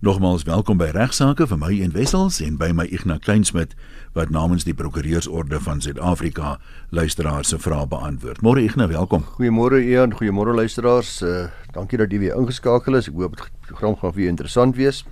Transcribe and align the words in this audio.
Nogmaals 0.00 0.46
welkom 0.48 0.78
by 0.80 0.86
Regsake 0.96 1.44
vir 1.44 1.58
my 1.60 1.74
en 1.84 1.90
Wessels 1.92 2.38
en 2.40 2.54
by 2.56 2.70
my 2.72 2.86
Ignas 2.88 3.18
Kleinsmid 3.20 3.74
wat 4.16 4.30
namens 4.32 4.64
die 4.64 4.72
Prokureursorde 4.72 5.58
van 5.60 5.82
Suid-Afrika 5.84 6.54
luisteraars 6.88 7.50
se 7.52 7.58
vrae 7.60 7.84
beantwoord. 7.84 8.40
Môre 8.40 8.62
Ignas, 8.64 8.88
welkom. 8.88 9.26
Goeiemôre 9.34 9.82
Ian, 9.84 10.14
goeiemôre 10.16 10.54
luisteraars. 10.56 11.18
Uh, 11.20 11.42
dankie 11.76 12.00
dat 12.00 12.16
jy 12.16 12.22
weer 12.22 12.40
ingeskakel 12.40 12.96
is. 12.96 13.10
Ek 13.12 13.20
hoop 13.20 13.36
die 13.36 13.50
program 13.68 13.98
gaan 14.00 14.16
vir 14.16 14.30
interessant 14.30 14.80
wees. 14.80 15.02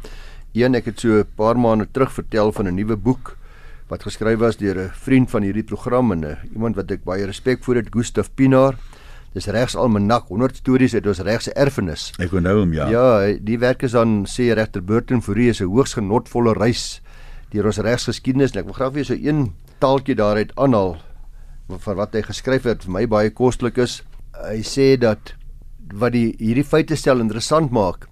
Ian, 0.57 0.73
ek 0.81 0.89
het 0.89 1.05
so 1.05 1.21
'n 1.21 1.29
paar 1.37 1.61
maande 1.61 1.85
terug 1.93 2.09
vertel 2.17 2.49
van 2.57 2.73
'n 2.73 2.81
nuwe 2.81 2.97
boek 2.97 3.37
wat 3.93 4.09
geskryf 4.09 4.41
was 4.41 4.57
deur 4.57 4.89
'n 4.89 4.91
vriend 5.05 5.29
van 5.29 5.43
hierdie 5.43 5.69
program 5.69 6.13
en 6.13 6.25
uh, 6.25 6.37
iemand 6.55 6.77
wat 6.77 6.91
ek 6.91 7.05
baie 7.05 7.27
respek 7.27 7.61
voor 7.61 7.77
het, 7.77 7.93
Gustaf 7.93 8.33
Pinaar. 8.35 8.81
Dis 9.37 9.47
regs 9.53 9.77
almanak 9.77 10.31
100 10.33 10.57
stories 10.57 10.95
uit 10.95 11.07
ons 11.07 11.19
regse 11.27 11.53
erfenis. 11.53 12.13
Ek 12.17 12.33
onthou 12.33 12.63
hom 12.63 12.73
ja. 12.73 12.87
Ja, 12.89 13.09
die 13.45 13.59
werk 13.61 13.85
is 13.85 13.93
dan 13.93 14.23
sê 14.25 14.49
regter 14.57 14.81
Burton 14.81 15.21
Fourie 15.23 15.51
is 15.53 15.61
'n 15.61 15.69
hoogs 15.69 15.95
genotvolle 15.95 16.55
reis 16.57 17.03
deur 17.53 17.67
ons 17.67 17.79
regsgeskiedenis. 17.79 18.57
Ek 18.57 18.65
wil 18.65 18.73
graag 18.73 18.93
weer 18.93 19.05
so 19.05 19.15
een 19.15 19.53
taaltjie 19.81 20.17
daaruit 20.17 20.53
aanhaal 20.57 20.97
vir 21.69 21.95
wat 21.95 22.15
hy 22.15 22.23
geskryf 22.23 22.65
het 22.65 22.85
vir 22.85 22.93
my 22.93 23.07
baie 23.07 23.31
kostelik 23.31 23.79
is. 23.79 24.03
Hy 24.33 24.63
sê 24.63 24.97
dat 24.99 25.35
wat 25.93 26.13
die 26.13 26.35
hierdie 26.39 26.65
feite 26.65 26.97
stel 26.97 27.21
interessant 27.21 27.71
maak 27.71 28.09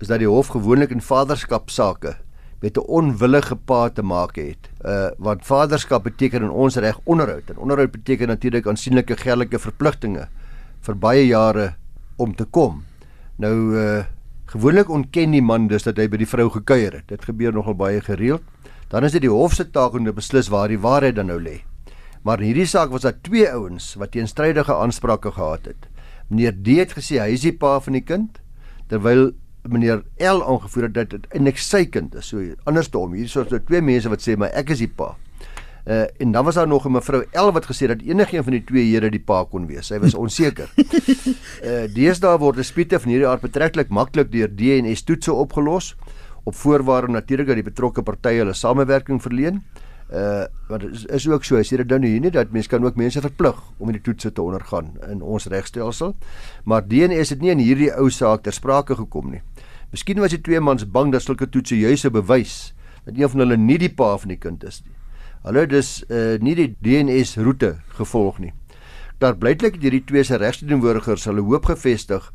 is 0.00 0.08
dat 0.08 0.20
die 0.20 0.28
hof 0.28 0.48
gewoonlik 0.54 0.90
in 0.90 1.00
vaderskapsake 1.00 2.16
met 2.62 2.76
'n 2.76 2.86
onwillige 2.86 3.56
pa 3.56 3.88
te 3.88 4.02
maak 4.02 4.36
het. 4.36 4.70
Uh 4.84 5.10
want 5.18 5.44
vaderskap 5.44 6.04
beteken 6.04 6.42
in 6.42 6.50
ons 6.50 6.76
reg 6.76 6.98
onderhoud 7.04 7.50
en 7.50 7.56
onderhoud 7.56 7.90
beteken 7.90 8.28
natuurlik 8.28 8.66
aansienlike 8.66 9.16
geldelike 9.16 9.58
verpligtinge 9.58 10.28
vir 10.86 10.96
baie 10.96 11.26
jare 11.26 11.74
om 12.16 12.34
te 12.36 12.44
kom. 12.44 12.82
Nou 13.38 13.54
uh 13.76 14.00
gewoonlik 14.50 14.88
ontken 14.90 15.30
die 15.30 15.42
man 15.46 15.68
dus 15.70 15.84
dat 15.86 16.00
hy 16.00 16.08
by 16.10 16.18
die 16.18 16.26
vrou 16.26 16.48
gekuier 16.50 16.96
het. 16.96 17.06
Dit 17.06 17.22
gebeur 17.22 17.52
nogal 17.54 17.76
baie 17.78 18.00
gereeld. 18.02 18.42
Dan 18.90 19.04
is 19.06 19.14
dit 19.14 19.22
die 19.22 19.30
hof 19.30 19.54
se 19.54 19.68
taak 19.70 19.94
om 19.94 20.02
te 20.04 20.10
beslis 20.12 20.48
waar 20.50 20.72
die 20.72 20.80
waarheid 20.82 21.14
dan 21.20 21.30
nou 21.30 21.38
lê. 21.38 21.60
Maar 22.26 22.42
in 22.42 22.50
hierdie 22.50 22.66
saak 22.66 22.90
was 22.90 23.06
daar 23.06 23.14
twee 23.22 23.46
ouens 23.46 23.92
wat 24.00 24.10
teenstrydige 24.16 24.74
aansprake 24.74 25.30
gehad 25.36 25.70
het. 25.70 25.86
Meneer 26.28 26.58
D 26.58 26.80
het 26.80 26.96
gesê 26.98 27.20
hy 27.22 27.30
is 27.36 27.46
die 27.46 27.54
pa 27.54 27.78
van 27.78 27.94
die 27.94 28.02
kind 28.02 28.42
terwyl 28.90 29.30
meneer 29.70 30.02
L 30.18 30.42
aangevoer 30.42 30.88
het 30.88 30.96
dat 30.98 31.14
dit 31.14 31.26
eintlik 31.30 31.62
sy 31.62 31.84
kind 31.86 32.14
is. 32.18 32.32
So 32.32 32.42
andersom, 32.66 33.14
hier 33.14 33.30
is 33.30 33.38
so 33.38 33.46
twee 33.46 33.82
mense 33.84 34.10
wat 34.10 34.26
sê 34.26 34.34
maar 34.34 34.50
ek 34.58 34.74
is 34.74 34.82
die 34.82 34.90
pa. 34.90 35.14
Uh, 35.84 36.04
en 36.18 36.32
dan 36.32 36.44
was 36.44 36.54
daar 36.54 36.68
nog 36.68 36.86
'n 36.86 36.92
mevrou 36.92 37.24
El 37.30 37.52
wat 37.52 37.66
gesê 37.66 37.86
dat 37.86 38.00
enigiemand 38.00 38.44
van 38.44 38.52
die 38.52 38.64
twee 38.64 38.92
here 38.92 39.10
die 39.10 39.20
pa 39.20 39.44
kon 39.44 39.66
wees. 39.66 39.86
Sy 39.86 39.98
was 39.98 40.14
onseker. 40.14 40.68
Uh 40.76 41.86
deesdae 41.96 42.38
word 42.38 42.56
dispute 42.56 43.00
van 43.00 43.10
hierdie 43.10 43.28
aard 43.28 43.40
betreklik 43.40 43.88
maklik 43.88 44.32
deur 44.32 44.48
DNS 44.48 45.02
toetse 45.02 45.32
opgelos 45.32 45.96
op 46.44 46.54
voorwaarde 46.54 47.12
natuurlik 47.12 47.46
dat 47.46 47.54
die 47.54 47.70
betrokke 47.70 48.02
partye 48.02 48.38
hulle 48.38 48.54
samewerking 48.54 49.22
verleen. 49.22 49.62
Uh 50.12 50.44
want 50.68 50.82
dit 50.82 50.92
is, 50.92 51.04
is 51.06 51.28
ook 51.28 51.44
so, 51.44 51.56
as 51.56 51.70
jy 51.70 51.76
dit 51.76 51.88
nou 51.88 51.98
nie 51.98 52.20
nie 52.20 52.30
dat 52.30 52.52
mense 52.52 52.68
kan 52.68 52.84
ook 52.84 52.96
mense 52.96 53.20
verplig 53.20 53.58
om 53.78 53.86
hierdie 53.86 54.02
toetse 54.02 54.32
te 54.32 54.42
ondergaan 54.42 54.92
in 55.08 55.22
ons 55.22 55.46
regstelsel. 55.46 56.16
Maar 56.64 56.86
DNS 56.86 57.30
het 57.30 57.40
nie 57.40 57.50
in 57.50 57.58
hierdie 57.58 57.92
ou 57.94 58.10
saak 58.10 58.42
ter 58.42 58.52
sprake 58.52 58.94
gekom 58.94 59.30
nie. 59.30 59.42
Miskien 59.90 60.20
was 60.20 60.30
die 60.30 60.40
twee 60.40 60.60
mans 60.60 60.84
bang 60.86 61.12
dat 61.12 61.22
sulke 61.22 61.48
toetse 61.48 61.78
juis 61.78 62.04
'n 62.04 62.12
bewys 62.12 62.74
dat 63.04 63.14
een 63.16 63.28
van 63.28 63.40
hulle 63.40 63.56
nie 63.56 63.78
die 63.78 63.94
pa 63.94 64.16
van 64.18 64.28
die 64.28 64.38
kind 64.38 64.64
is 64.64 64.82
nie. 64.84 64.99
Hulle 65.46 65.66
dus 65.66 66.02
uh, 66.08 66.36
nie 66.40 66.54
die 66.58 66.74
DNS 66.84 67.38
roete 67.40 67.78
gevolg 67.96 68.40
nie. 68.42 68.52
Daar 69.20 69.36
blyklik 69.36 69.78
het 69.78 69.86
hierdie 69.86 70.04
twee 70.04 70.24
se 70.24 70.36
regsteenwoordigers 70.40 71.24
hulle 71.28 71.44
hoop 71.44 71.68
gevestig 71.70 72.26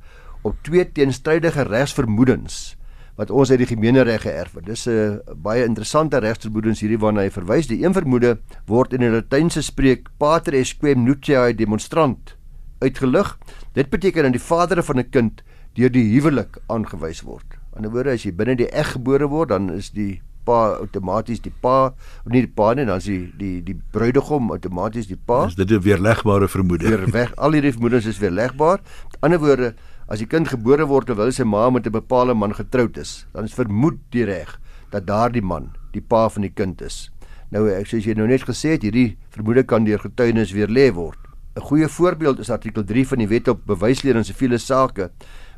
op 0.45 0.57
twee 0.65 0.85
teenstrydige 0.85 1.67
regsvermoedens 1.69 2.75
wat 3.15 3.31
ons 3.31 3.51
uit 3.51 3.61
die 3.61 3.69
gemeenereg 3.69 4.25
geërf 4.25 4.57
het. 4.59 4.65
Dis 4.65 4.87
'n 4.87 4.91
uh, 4.91 5.35
baie 5.35 5.63
interessante 5.63 6.19
regsvermoedens 6.19 6.81
hierdie 6.81 6.99
waarna 6.99 7.21
hy 7.21 7.31
verwys. 7.31 7.67
Die 7.67 7.85
een 7.85 7.93
vermoede 7.93 8.39
word 8.67 8.93
in 8.93 8.99
die 8.99 9.09
Latynse 9.09 9.61
spreek 9.61 10.09
pater 10.17 10.53
est 10.53 10.79
quem 10.79 11.05
nuntiae 11.05 11.53
demonstrant 11.55 12.35
uitgelig. 12.79 13.37
Dit 13.73 13.89
beteken 13.89 14.23
dat 14.23 14.31
die 14.31 14.41
vader 14.41 14.83
van 14.83 14.99
'n 14.99 15.09
kind 15.09 15.43
deur 15.75 15.91
die 15.91 16.11
huwelik 16.13 16.57
aangewys 16.67 17.21
word. 17.21 17.45
In 17.77 17.85
'n 17.85 17.91
woorde 17.91 18.11
as 18.11 18.23
jy 18.23 18.31
binne 18.31 18.55
die 18.55 18.69
eg 18.69 18.91
gebore 18.91 19.27
word, 19.27 19.49
dan 19.49 19.69
is 19.69 19.91
die 19.91 20.21
pa 20.45 20.59
outomaties 20.79 21.41
die 21.43 21.53
pa 21.61 21.77
of 21.87 22.31
nie 22.33 22.43
die 22.45 22.51
pa 22.59 22.73
nie 22.77 22.85
dan 22.85 23.01
is 23.01 23.09
die 23.09 23.31
die 23.39 23.61
die 23.65 23.75
bruidegom 23.95 24.51
outomaties 24.55 25.09
die 25.09 25.17
pa. 25.17 25.45
Is 25.47 25.55
dit 25.55 25.71
'n 25.71 25.81
weerlegbare 25.81 26.47
vermoede? 26.47 26.89
Weer 26.89 27.11
weg. 27.11 27.35
Al 27.35 27.57
hierdie 27.57 27.71
vermoedens 27.71 28.05
is 28.05 28.19
weerlegbaar. 28.19 28.79
Met 29.11 29.17
ander 29.21 29.39
woorde, 29.39 29.73
as 30.07 30.19
die 30.19 30.27
kind 30.27 30.47
gebore 30.47 30.85
word 30.85 31.07
terwyl 31.07 31.31
sy 31.31 31.43
ma 31.43 31.69
met 31.69 31.87
'n 31.87 31.91
bepaalde 31.91 32.33
man 32.33 32.53
getroud 32.53 32.97
is, 32.97 33.25
dan 33.33 33.43
is 33.43 33.53
vermoed 33.53 33.97
die 34.11 34.23
reg 34.23 34.59
dat 34.91 35.07
daardie 35.07 35.41
man 35.41 35.73
die 35.91 36.01
pa 36.01 36.29
van 36.29 36.41
die 36.41 36.53
kind 36.53 36.81
is. 36.81 37.11
Nou 37.51 37.67
ek 37.69 37.87
sê 37.87 37.97
as 37.97 38.05
jy 38.05 38.13
nou 38.13 38.27
net 38.27 38.43
gesê 38.43 38.75
het 38.75 38.83
hierdie 38.83 39.17
vermoede 39.29 39.63
kan 39.63 39.83
deur 39.83 39.99
getuienis 39.99 40.51
weer 40.51 40.67
lê 40.67 40.91
word. 40.93 41.17
'n 41.55 41.61
Goeie 41.61 41.87
voorbeeld 41.87 42.39
is 42.39 42.49
artikel 42.49 42.83
3 42.83 43.07
van 43.07 43.17
die 43.17 43.27
Wet 43.27 43.47
op 43.47 43.65
Bewysleer 43.65 44.15
in 44.15 44.25
siviele 44.25 44.57
sake 44.57 45.09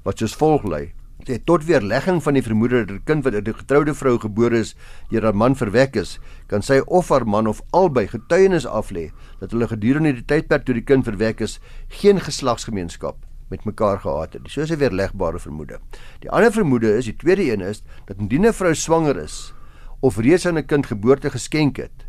wat 0.04 0.18
soos 0.18 0.36
volg 0.36 0.64
lei: 0.64 0.94
het 1.28 1.46
tot 1.46 1.66
weerlegging 1.66 2.24
van 2.24 2.34
die 2.34 2.44
vermoede 2.44 2.86
dat 2.86 2.96
'n 2.96 3.04
kind 3.04 3.24
wat 3.24 3.34
uit 3.34 3.48
'n 3.48 3.54
getroude 3.54 3.94
vrou 3.94 4.20
gebore 4.20 4.58
is 4.58 4.76
deur 5.10 5.26
'n 5.28 5.36
man 5.36 5.56
verwek 5.56 5.96
is, 5.96 6.20
kan 6.48 6.62
sy 6.62 6.82
of 6.86 7.10
haar 7.10 7.28
man 7.28 7.48
of 7.48 7.62
albei 7.72 8.08
getuienis 8.08 8.66
aflê 8.66 9.12
dat 9.40 9.52
hulle 9.52 9.68
gedurende 9.68 10.14
die 10.14 10.26
tydperk 10.26 10.66
toe 10.66 10.74
die 10.74 10.84
kind 10.84 11.04
verwek 11.04 11.40
is, 11.40 11.60
geen 11.88 12.20
geslagsgemeenskap 12.20 13.16
met 13.50 13.66
mekaar 13.66 14.00
gehad 14.00 14.34
het. 14.34 14.42
So 14.46 14.62
is 14.62 14.72
'n 14.72 14.78
weerlegbare 14.78 15.40
vermoede. 15.40 15.80
Die 16.20 16.32
ander 16.32 16.52
vermoede 16.52 16.98
is, 16.98 17.06
die 17.06 17.16
tweede 17.16 17.52
een 17.52 17.62
is 17.62 17.84
dat 18.06 18.18
indien 18.18 18.46
'n 18.46 18.54
vrou 18.54 18.76
swanger 18.76 19.18
is 19.18 19.54
of 20.00 20.18
reeds 20.18 20.46
aan 20.46 20.58
'n 20.58 20.66
kind 20.66 20.86
geboorte 20.86 21.30
geskenk 21.30 21.78
het 21.78 22.06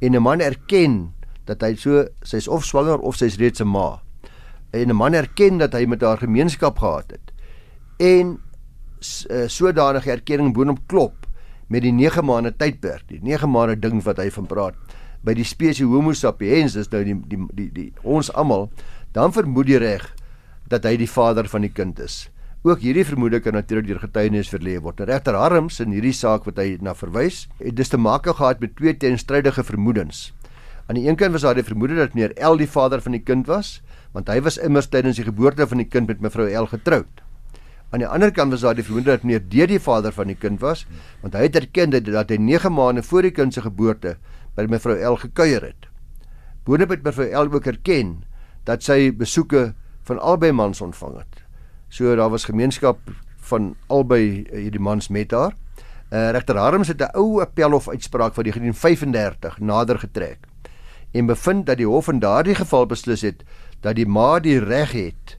en 0.00 0.14
'n 0.14 0.22
man 0.22 0.40
erken 0.40 1.14
dat 1.44 1.60
hy 1.60 1.74
so 1.74 2.06
sy's 2.22 2.48
of 2.48 2.64
swanger 2.64 2.98
of 2.98 3.16
sy's 3.16 3.36
reeds 3.36 3.60
'n 3.60 3.68
ma 3.68 4.02
en 4.70 4.90
'n 4.90 4.96
man 4.96 5.14
erken 5.14 5.58
dat 5.58 5.72
hy 5.72 5.84
met 5.86 6.02
haar 6.02 6.18
gemeenskap 6.18 6.78
gehad 6.78 7.10
het 7.10 7.32
en 7.96 8.38
uh, 9.02 9.46
sodanige 9.48 10.10
erkenning 10.10 10.54
boonop 10.54 10.80
klop 10.88 11.28
met 11.68 11.82
die 11.82 11.92
9 11.92 12.24
maande 12.24 12.52
tydperk, 12.56 13.06
die 13.08 13.20
9 13.22 13.50
maande 13.50 13.78
ding 13.80 14.02
wat 14.04 14.20
hy 14.20 14.30
van 14.30 14.46
praat 14.46 14.98
by 15.22 15.34
die 15.38 15.46
spesies 15.46 15.86
Homo 15.86 16.12
sapiens 16.18 16.74
is 16.78 16.90
nou 16.90 17.02
die 17.06 17.14
die 17.30 17.40
die, 17.54 17.68
die 17.70 17.88
ons 18.02 18.30
almal 18.34 18.68
dan 19.14 19.34
vermoed 19.34 19.70
jy 19.70 19.78
reg 19.82 20.08
dat 20.72 20.86
hy 20.88 20.96
die 20.98 21.10
vader 21.10 21.48
van 21.52 21.66
die 21.66 21.72
kind 21.72 22.00
is. 22.00 22.26
Ook 22.62 22.80
hierdie 22.80 23.04
vermoede 23.04 23.40
kan 23.42 23.56
natuurlik 23.58 23.88
deur 23.88 24.00
getuienis 24.00 24.50
verlê 24.50 24.76
word. 24.80 25.00
Nou, 25.00 25.08
regter 25.10 25.36
Harms 25.36 25.80
in 25.82 25.92
hierdie 25.92 26.14
saak 26.14 26.46
wat 26.46 26.60
hy 26.62 26.78
na 26.80 26.94
verwys, 26.94 27.44
het 27.58 27.74
dus 27.76 27.90
te 27.92 27.98
maak 27.98 28.28
gehad 28.28 28.62
met 28.62 28.76
twee 28.78 28.94
teenstrydige 28.94 29.64
vermoedens. 29.66 30.30
Aan 30.86 30.98
die 30.98 31.08
een 31.08 31.18
kant 31.18 31.34
was 31.34 31.44
daar 31.44 31.58
die 31.58 31.66
vermoede 31.66 31.98
dat 31.98 32.14
meneer 32.14 32.34
L 32.38 32.56
die 32.58 32.70
vader 32.70 33.02
van 33.02 33.18
die 33.18 33.22
kind 33.22 33.50
was, 33.50 33.80
want 34.14 34.30
hy 34.30 34.40
was 34.46 34.60
immers 34.62 34.88
tydens 34.88 35.18
die 35.18 35.26
geboorte 35.26 35.66
van 35.66 35.82
die 35.82 35.88
kind 35.90 36.08
met 36.10 36.22
mevrou 36.22 36.48
L 36.48 36.70
getroud. 36.70 37.21
Aan 37.92 38.00
die 38.00 38.08
ander 38.08 38.30
kant 38.32 38.54
was 38.54 38.62
daar 38.64 38.74
die 38.74 38.84
vermoede 38.84 39.10
dat 39.10 39.24
meneer 39.28 39.42
D 39.44 39.68
die 39.68 39.80
vader 39.80 40.14
van 40.16 40.30
die 40.32 40.36
kind 40.36 40.60
was, 40.64 40.86
want 41.20 41.34
hy 41.36 41.44
het 41.44 41.56
erken 41.60 41.92
dat, 41.92 42.30
hy 42.30 42.38
9 42.40 42.72
maande 42.72 43.02
voor 43.04 43.28
die 43.28 43.34
kind 43.36 43.52
se 43.52 43.60
geboorte 43.60 44.16
by 44.56 44.64
mevrou 44.64 44.96
L 44.96 45.18
gekuier 45.20 45.66
het. 45.68 45.88
Boonop 46.64 46.94
het 46.94 47.04
mevrou 47.04 47.28
L 47.28 47.52
ook 47.52 47.68
erken 47.68 48.22
dat 48.64 48.82
sy 48.82 49.12
besoeke 49.12 49.74
van 50.08 50.18
albei 50.18 50.52
mans 50.56 50.80
ontvang 50.80 51.18
het. 51.20 51.42
So 51.92 52.16
daar 52.16 52.32
was 52.32 52.48
gemeenskap 52.48 52.98
van 53.52 53.74
albei 53.92 54.44
eh, 54.48 54.62
hierdie 54.64 54.80
mans 54.80 55.08
met 55.08 55.30
haar. 55.36 55.52
Uh, 56.12 56.30
Regter 56.32 56.56
Harms 56.56 56.88
het 56.88 57.00
'n 57.00 57.16
ou 57.16 57.40
appelhof 57.40 57.88
uitspraak 57.88 58.34
van 58.34 58.44
die 58.44 58.52
1935 58.52 59.60
nader 59.60 59.98
getrek 59.98 60.38
en 61.12 61.26
bevind 61.26 61.66
dat 61.66 61.76
die 61.76 61.86
hof 61.86 62.08
in 62.08 62.20
daardie 62.20 62.54
geval 62.54 62.86
beslis 62.86 63.22
het 63.24 63.44
dat 63.80 63.96
die 63.96 64.06
ma 64.08 64.40
die 64.40 64.58
reg 64.58 64.92
het 64.92 65.38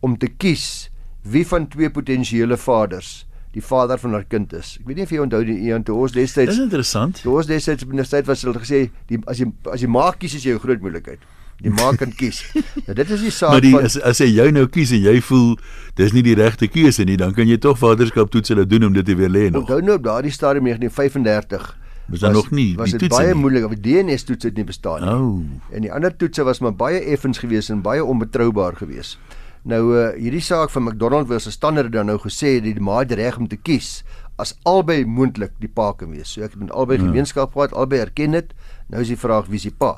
om 0.00 0.18
te 0.18 0.28
kies 0.28 0.90
wie 1.24 1.44
van 1.48 1.68
twee 1.68 1.90
potensiële 1.90 2.56
vaders 2.60 3.24
die 3.54 3.62
vader 3.62 3.98
van 4.02 4.16
haar 4.16 4.24
kind 4.26 4.52
is. 4.56 4.74
Ek 4.80 4.88
weet 4.88 4.98
nie 4.98 5.06
of 5.06 5.12
jy 5.14 5.20
onthou 5.22 5.40
die 5.46 5.56
een 5.68 5.84
toe 5.86 5.94
ons 5.94 6.14
destyds 6.14 6.50
Dis 6.50 6.64
interessant. 6.64 7.20
Toe 7.22 7.36
ons 7.38 7.48
destyds 7.48 7.86
op 7.86 7.92
universiteit 7.94 8.26
was 8.26 8.42
hulle 8.42 8.58
gesê 8.58 8.88
die 9.10 9.20
as 9.30 9.40
jy 9.42 9.48
as 9.70 9.84
jy 9.84 9.90
maak 9.94 10.18
kies 10.22 10.34
is 10.40 10.46
jy 10.46 10.56
'n 10.56 10.62
groot 10.64 10.82
moeilikheid. 10.82 11.22
Die 11.62 11.70
maak 11.70 12.00
kan 12.02 12.10
kies. 12.10 12.42
nou 12.86 12.96
dit 12.98 13.10
is 13.14 13.22
die 13.22 13.30
saak 13.30 13.54
maar 13.54 13.62
die, 13.62 13.70
van 13.76 13.86
as 13.86 13.96
as 14.02 14.18
jy 14.18 14.32
jou 14.34 14.48
nou 14.50 14.66
kies 14.66 14.90
en 14.90 15.04
jy 15.06 15.20
voel 15.22 15.54
dis 15.94 16.12
nie 16.12 16.24
die 16.26 16.34
regte 16.34 16.66
keuse 16.66 17.06
nie, 17.06 17.16
dan 17.16 17.32
kan 17.32 17.46
jy 17.46 17.60
tog 17.62 17.78
vaderskap 17.78 18.30
toets 18.34 18.50
hulle 18.50 18.66
doen 18.66 18.90
om 18.90 18.92
dit 18.92 19.06
te 19.06 19.14
weer 19.14 19.30
lê 19.30 19.46
nog. 19.50 19.62
Onthou 19.62 19.80
nou 19.80 19.96
op 20.02 20.04
daardie 20.04 20.34
stadium 20.34 20.66
1935 20.66 21.70
was 22.10 22.20
daar 22.20 22.34
nog 22.34 22.50
nie 22.50 22.74
was 22.76 22.90
dit 22.90 23.08
baie 23.08 23.32
nie. 23.32 23.40
moeilik 23.40 23.64
of 23.64 23.78
die 23.78 23.84
DNS 23.86 24.26
toets 24.26 24.50
het 24.50 24.58
nie 24.58 24.66
bestaan 24.66 25.00
nie. 25.00 25.14
Oh. 25.14 25.72
En 25.72 25.86
die 25.86 25.92
ander 25.92 26.16
toetse 26.16 26.42
was 26.44 26.58
maar 26.58 26.74
baie 26.74 27.00
effens 27.00 27.38
geweest 27.38 27.70
en 27.70 27.86
baie 27.86 28.04
onbetroubaar 28.04 28.76
geweest. 28.82 29.18
Nou 29.64 29.80
uh, 29.96 30.10
hierdie 30.20 30.42
saak 30.44 30.72
van 30.74 30.84
McDonald 30.84 31.28
versus 31.30 31.56
Standard 31.56 31.92
dan 31.92 32.10
nou 32.10 32.18
gesê 32.20 32.58
die 32.60 32.74
ma 32.80 33.00
het 33.00 33.14
reg 33.16 33.38
om 33.40 33.48
te 33.48 33.56
kies 33.56 34.02
as 34.40 34.52
albei 34.68 35.04
moontlik 35.06 35.54
die 35.62 35.70
pa 35.70 35.92
kan 35.96 36.12
wees. 36.12 36.34
So 36.34 36.44
ek 36.44 36.56
het 36.56 36.66
met 36.66 36.72
albei 36.74 36.98
ja. 36.98 37.06
gemeenskap 37.06 37.54
gehad, 37.54 37.72
albei 37.72 38.02
erken 38.04 38.36
dit. 38.36 38.50
Nou 38.92 39.00
is 39.00 39.12
die 39.12 39.20
vraag 39.20 39.48
wie 39.48 39.60
is 39.60 39.68
die 39.68 39.74
pa? 39.74 39.96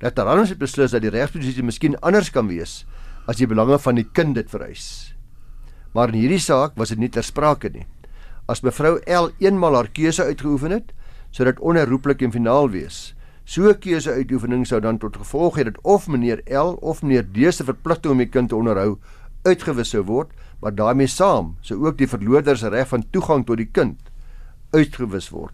Dat 0.00 0.16
dan 0.16 0.32
ons 0.38 0.52
het 0.52 0.60
beslis 0.60 0.94
dat 0.94 1.04
die 1.04 1.12
regsposisie 1.12 1.64
miskien 1.64 1.98
anders 2.00 2.30
kan 2.32 2.48
wees 2.48 2.84
as 3.28 3.40
die 3.40 3.48
belange 3.48 3.78
van 3.80 3.96
die 3.96 4.06
kind 4.12 4.36
dit 4.36 4.48
vereis. 4.52 5.14
Maar 5.94 6.12
in 6.12 6.24
hierdie 6.24 6.42
saak 6.42 6.76
was 6.76 6.92
dit 6.92 7.00
nie 7.00 7.12
ter 7.12 7.24
sprake 7.24 7.70
nie. 7.72 7.86
as 8.46 8.60
mevrou 8.64 8.98
L 9.08 9.30
eenmal 9.40 9.76
haar 9.78 9.88
keuse 9.88 10.24
uitgeoefen 10.24 10.74
het, 10.74 10.92
sou 11.32 11.46
dit 11.48 11.60
onherroepelik 11.64 12.22
en 12.26 12.34
finaal 12.34 12.68
wees. 12.70 13.13
So 13.44 13.68
'n 13.68 13.78
keuseuitoefening 13.78 14.64
sou 14.66 14.80
dan 14.80 14.98
tot 14.98 15.16
gevolg 15.20 15.58
hê 15.58 15.64
dat 15.64 15.78
of 15.82 16.08
meneer 16.08 16.40
L 16.48 16.78
of 16.80 17.02
meneer 17.02 17.26
D 17.28 17.52
se 17.52 17.64
verpligting 17.64 18.12
om 18.12 18.18
die 18.18 18.28
kind 18.28 18.48
te 18.48 18.56
onderhou 18.56 18.98
uitgewis 19.44 19.90
sou 19.90 20.02
word, 20.02 20.30
maar 20.60 20.74
daarmee 20.74 21.06
saam 21.06 21.56
sou 21.60 21.84
ook 21.84 21.98
die 21.98 22.08
verloder 22.08 22.56
se 22.56 22.68
reg 22.68 22.88
van 22.88 23.04
toegang 23.10 23.44
tot 23.44 23.56
die 23.56 23.68
kind 23.68 24.00
uitgewis 24.72 25.28
word. 25.28 25.52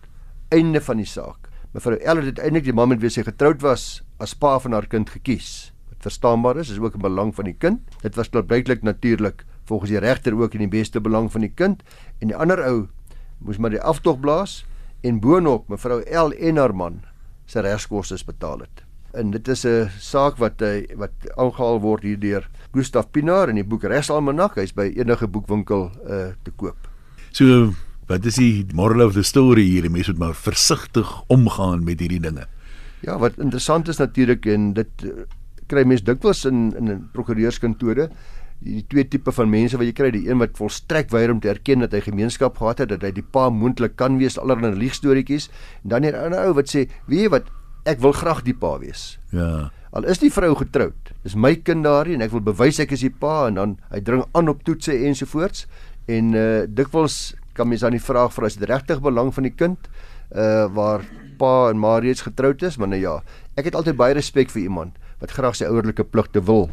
Einde 0.48 0.80
van 0.80 0.96
die 0.96 1.06
saak. 1.06 1.50
Mevrou 1.74 1.96
L 1.96 2.22
het 2.22 2.38
uiteindelik 2.38 2.64
die 2.64 2.72
man 2.72 2.88
met 2.88 3.00
wie 3.00 3.10
sy 3.10 3.22
getroud 3.22 3.60
was 3.62 4.02
as 4.18 4.34
pa 4.34 4.58
van 4.58 4.72
haar 4.72 4.86
kind 4.86 5.10
gekies. 5.10 5.72
Wat 5.88 5.98
verstaanbaar 6.02 6.56
is, 6.56 6.70
is 6.70 6.78
ook 6.78 6.94
in 6.94 7.02
belang 7.02 7.34
van 7.34 7.44
die 7.44 7.58
kind. 7.58 7.80
Dit 8.02 8.14
was 8.14 8.30
klaarblyklik 8.30 8.82
natuurlik 8.82 9.44
volgens 9.64 9.90
die 9.90 9.98
regter 9.98 10.38
ook 10.38 10.54
in 10.54 10.60
die 10.60 10.78
beste 10.78 11.00
belang 11.00 11.32
van 11.32 11.40
die 11.40 11.52
kind 11.54 11.82
en 12.20 12.30
die 12.30 12.36
ander 12.36 12.62
ou 12.62 12.88
moes 13.38 13.58
maar 13.58 13.74
die 13.74 13.82
aftog 13.82 14.20
blaas 14.20 14.64
en 15.02 15.20
boonop 15.20 15.68
mevrou 15.68 16.02
L 16.06 16.34
en 16.38 16.56
haar 16.56 16.74
man 16.74 17.09
se 17.50 17.62
regskoste 17.64 18.18
betaal 18.26 18.64
het. 18.66 18.84
En 19.18 19.30
dit 19.34 19.48
is 19.48 19.64
'n 19.66 19.90
saak 19.98 20.38
wat 20.38 20.60
hy 20.60 20.86
eh, 20.86 20.96
wat 20.96 21.10
aangehaal 21.36 21.80
word 21.80 22.02
hier 22.02 22.18
deur 22.18 22.48
Gustaf 22.72 23.10
Pinaar 23.10 23.48
in 23.48 23.58
die 23.58 23.64
boek 23.64 23.82
Regsalmanak. 23.82 24.54
Hy's 24.54 24.72
by 24.72 24.92
enige 24.94 25.26
boekwinkel 25.26 25.90
uh 26.06 26.30
te 26.42 26.50
koop. 26.56 26.88
So 27.32 27.74
wat 28.06 28.24
is 28.24 28.36
die 28.36 28.66
moral 28.74 29.06
of 29.06 29.14
the 29.14 29.22
story 29.22 29.62
hier? 29.62 29.82
Die 29.82 29.90
mense 29.90 30.10
moet 30.10 30.18
maar 30.18 30.34
versigtig 30.34 31.22
omgaan 31.26 31.84
met 31.84 32.00
hierdie 32.00 32.20
dinge. 32.20 32.46
Ja, 33.00 33.18
wat 33.18 33.38
interessant 33.38 33.88
is 33.88 33.96
natuurlik 33.96 34.46
en 34.46 34.72
dit 34.72 35.04
uh, 35.04 35.10
kry 35.66 35.84
mense 35.84 36.04
dikwels 36.04 36.44
in 36.44 36.70
in 36.76 37.08
prokureurskantore 37.12 38.10
die 38.60 38.82
twee 38.92 39.06
tipe 39.08 39.32
van 39.32 39.48
mense 39.50 39.78
wat 39.80 39.88
jy 39.88 39.94
kry, 39.96 40.10
die 40.12 40.26
een 40.28 40.40
wat 40.40 40.58
volstrek 40.60 41.10
weier 41.14 41.32
om 41.32 41.40
te 41.40 41.48
erken 41.52 41.84
dat 41.84 41.94
hy 41.96 42.02
gemeenskap 42.04 42.58
gehad 42.60 42.82
het, 42.84 42.90
dat 42.92 43.04
hy 43.06 43.12
die 43.16 43.24
pa 43.24 43.48
moontlik 43.52 43.96
kan 44.00 44.18
wees, 44.20 44.36
allerlei 44.40 44.74
liegstoretjies, 44.76 45.48
en 45.84 45.94
dan 45.94 46.04
'n 46.04 46.14
ander 46.14 46.46
ou 46.46 46.54
wat 46.54 46.68
sê, 46.68 46.88
"Wie 47.06 47.28
wat 47.28 47.44
ek 47.86 48.00
wil 48.00 48.12
graag 48.12 48.44
die 48.44 48.54
pa 48.54 48.78
wees." 48.78 49.18
Ja. 49.32 49.70
Al 49.92 50.04
is 50.04 50.18
die 50.18 50.30
vrou 50.30 50.54
getroud, 50.54 51.10
is 51.24 51.34
my 51.34 51.56
kind 51.56 51.84
daarin 51.84 52.20
en 52.20 52.22
ek 52.22 52.30
wil 52.30 52.40
bewys 52.40 52.78
ek 52.78 52.92
is 52.92 53.00
die 53.00 53.10
pa 53.10 53.48
en 53.48 53.54
dan 53.54 53.78
hy 53.90 54.00
dring 54.00 54.24
aan 54.32 54.48
op 54.48 54.62
toetse 54.62 54.92
ensovoorts 54.92 55.66
en 56.06 56.34
uh 56.34 56.66
dikwels 56.66 57.34
kan 57.54 57.68
mens 57.68 57.80
dan 57.80 57.92
die 57.92 58.02
vraag 58.02 58.32
vra 58.32 58.46
as 58.46 58.56
dit 58.56 58.68
regtig 58.68 59.00
belang 59.00 59.34
van 59.34 59.42
die 59.42 59.54
kind 59.56 59.78
uh 60.30 60.68
waar 60.68 61.02
pa 61.38 61.70
en 61.70 61.78
ma 61.78 61.98
reeds 61.98 62.22
getroud 62.22 62.62
is, 62.62 62.76
maar 62.76 62.88
nou 62.88 63.00
ja, 63.00 63.22
ek 63.56 63.64
het 63.64 63.74
altyd 63.74 63.96
baie 63.96 64.14
respek 64.14 64.50
vir 64.50 64.62
iemand 64.62 64.92
wat 65.20 65.30
graag 65.30 65.56
sy 65.56 65.64
ouerlike 65.64 66.04
pligte 66.04 66.40
wil 66.44 66.68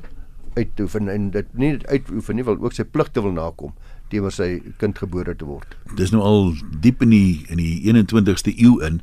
uitoefen 0.57 1.11
en 1.13 1.29
dit 1.35 1.53
nie 1.53 1.77
uitoefen 1.85 2.35
nie 2.35 2.45
wil 2.47 2.57
ook 2.63 2.75
sy 2.75 2.83
pligte 2.83 3.21
wil 3.21 3.35
nakom 3.37 3.75
teenoor 4.11 4.31
sy 4.31 4.57
kind 4.81 4.97
gebore 5.01 5.35
te 5.35 5.47
word. 5.47 5.75
Dis 5.99 6.13
nou 6.15 6.23
al 6.23 6.53
diep 6.83 7.01
in 7.03 7.11
die 7.11 7.45
in 7.51 7.61
die 7.61 7.79
21ste 7.83 8.53
eeu 8.55 8.77
in 8.85 9.01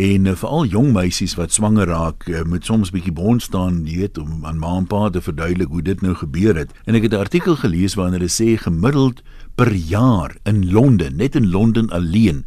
en 0.00 0.26
uh, 0.30 0.34
veral 0.38 0.68
jong 0.70 0.92
meisies 0.94 1.34
wat 1.36 1.52
swanger 1.52 1.90
raak 1.90 2.24
uh, 2.30 2.42
moet 2.48 2.64
soms 2.66 2.92
bietjie 2.94 3.12
bond 3.14 3.42
staan, 3.42 3.82
jy 3.90 4.04
weet, 4.04 4.20
om 4.22 4.46
aan 4.48 4.60
ma 4.62 4.76
en 4.78 4.86
pa 4.88 5.08
te 5.12 5.20
verduidelik 5.20 5.72
hoe 5.74 5.82
dit 5.84 6.02
nou 6.02 6.14
gebeur 6.16 6.56
het. 6.56 6.72
En 6.86 6.96
ek 6.96 7.08
het 7.08 7.14
'n 7.14 7.26
artikel 7.26 7.56
gelees 7.56 7.94
waarin 7.98 8.16
hulle 8.18 8.30
sê 8.30 8.56
gemiddeld 8.56 9.22
per 9.54 9.72
jaar 9.74 10.36
in 10.44 10.70
Londen, 10.72 11.16
net 11.16 11.34
in 11.34 11.50
Londen 11.50 11.90
alleen, 11.90 12.44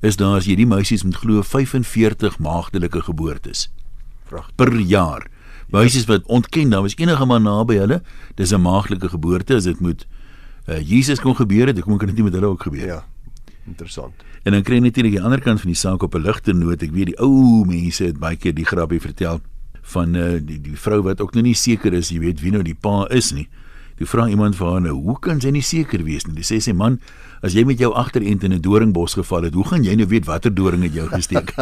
is 0.00 0.16
daar 0.16 0.36
as 0.36 0.46
jy 0.46 0.56
die 0.56 0.66
meisies 0.66 1.04
moet 1.04 1.16
glo 1.16 1.42
45 1.42 2.38
maagdelike 2.38 3.02
geboortes. 3.02 3.70
Pragtig. 4.28 4.54
Per 4.56 4.74
jaar 4.80 5.30
meisies 5.72 6.06
wat 6.06 6.26
ontken 6.26 6.70
daar 6.70 6.82
was 6.82 6.96
enige 6.96 7.26
man 7.26 7.42
naby 7.42 7.78
hulle 7.82 8.02
dis 8.34 8.52
'n 8.52 8.60
maaglike 8.60 9.08
geboorte 9.08 9.54
as 9.54 9.64
dit 9.64 9.80
moet 9.80 10.06
uh, 10.68 10.80
Jesus 10.80 11.20
kon 11.20 11.34
gebeur 11.34 11.66
het 11.66 11.80
kom 11.80 11.98
kan 11.98 12.08
dit 12.08 12.16
nie 12.16 12.24
met 12.24 12.32
hulle 12.32 12.46
ook 12.46 12.62
gebeur 12.62 12.86
ja 12.86 13.04
interessant 13.66 14.14
en 14.44 14.52
dan 14.52 14.62
kry 14.62 14.74
jy 14.74 14.80
natuurlik 14.80 15.12
die 15.12 15.22
ander 15.22 15.40
kant 15.40 15.60
van 15.60 15.70
die 15.70 15.78
saak 15.78 16.02
op 16.02 16.14
'n 16.14 16.22
ligte 16.22 16.52
noot 16.52 16.82
ek 16.82 16.92
weet 16.92 17.06
die 17.06 17.18
ou 17.18 17.64
mense 17.66 18.04
het 18.04 18.18
baie 18.18 18.36
keer 18.36 18.54
die 18.54 18.64
grappie 18.64 19.00
vertel 19.00 19.40
van 19.82 20.14
uh, 20.14 20.38
die 20.40 20.60
die 20.60 20.76
vrou 20.76 21.02
wat 21.02 21.20
ook 21.20 21.34
nou 21.34 21.42
nie 21.42 21.54
seker 21.54 21.92
is 21.92 22.10
jy 22.10 22.18
weet 22.18 22.40
wie 22.40 22.52
nou 22.52 22.62
die 22.62 22.74
pa 22.74 23.06
is 23.10 23.32
nie 23.32 23.48
Jy 23.96 24.04
vra 24.04 24.26
iemand 24.28 24.58
vir 24.58 24.68
haar 24.68 24.82
nou, 24.84 24.92
hoe 25.06 25.14
kan 25.24 25.38
sy 25.40 25.50
nie 25.50 25.62
seker 25.64 26.02
wees 26.04 26.26
nie? 26.28 26.42
Sy 26.44 26.58
sê 26.58 26.66
sy 26.66 26.72
man, 26.76 26.98
as 27.40 27.56
jy 27.56 27.64
met 27.64 27.80
jou 27.80 27.94
agterend 27.96 28.44
in 28.44 28.52
'n 28.52 28.60
doringbos 28.60 29.16
geval 29.16 29.48
het, 29.48 29.54
hoe 29.54 29.64
gaan 29.64 29.84
jy 29.84 29.94
nou 29.96 30.06
weet 30.06 30.26
watter 30.26 30.54
doring 30.54 30.82
het 30.82 30.92
jou 30.92 31.08
gesteek? 31.08 31.54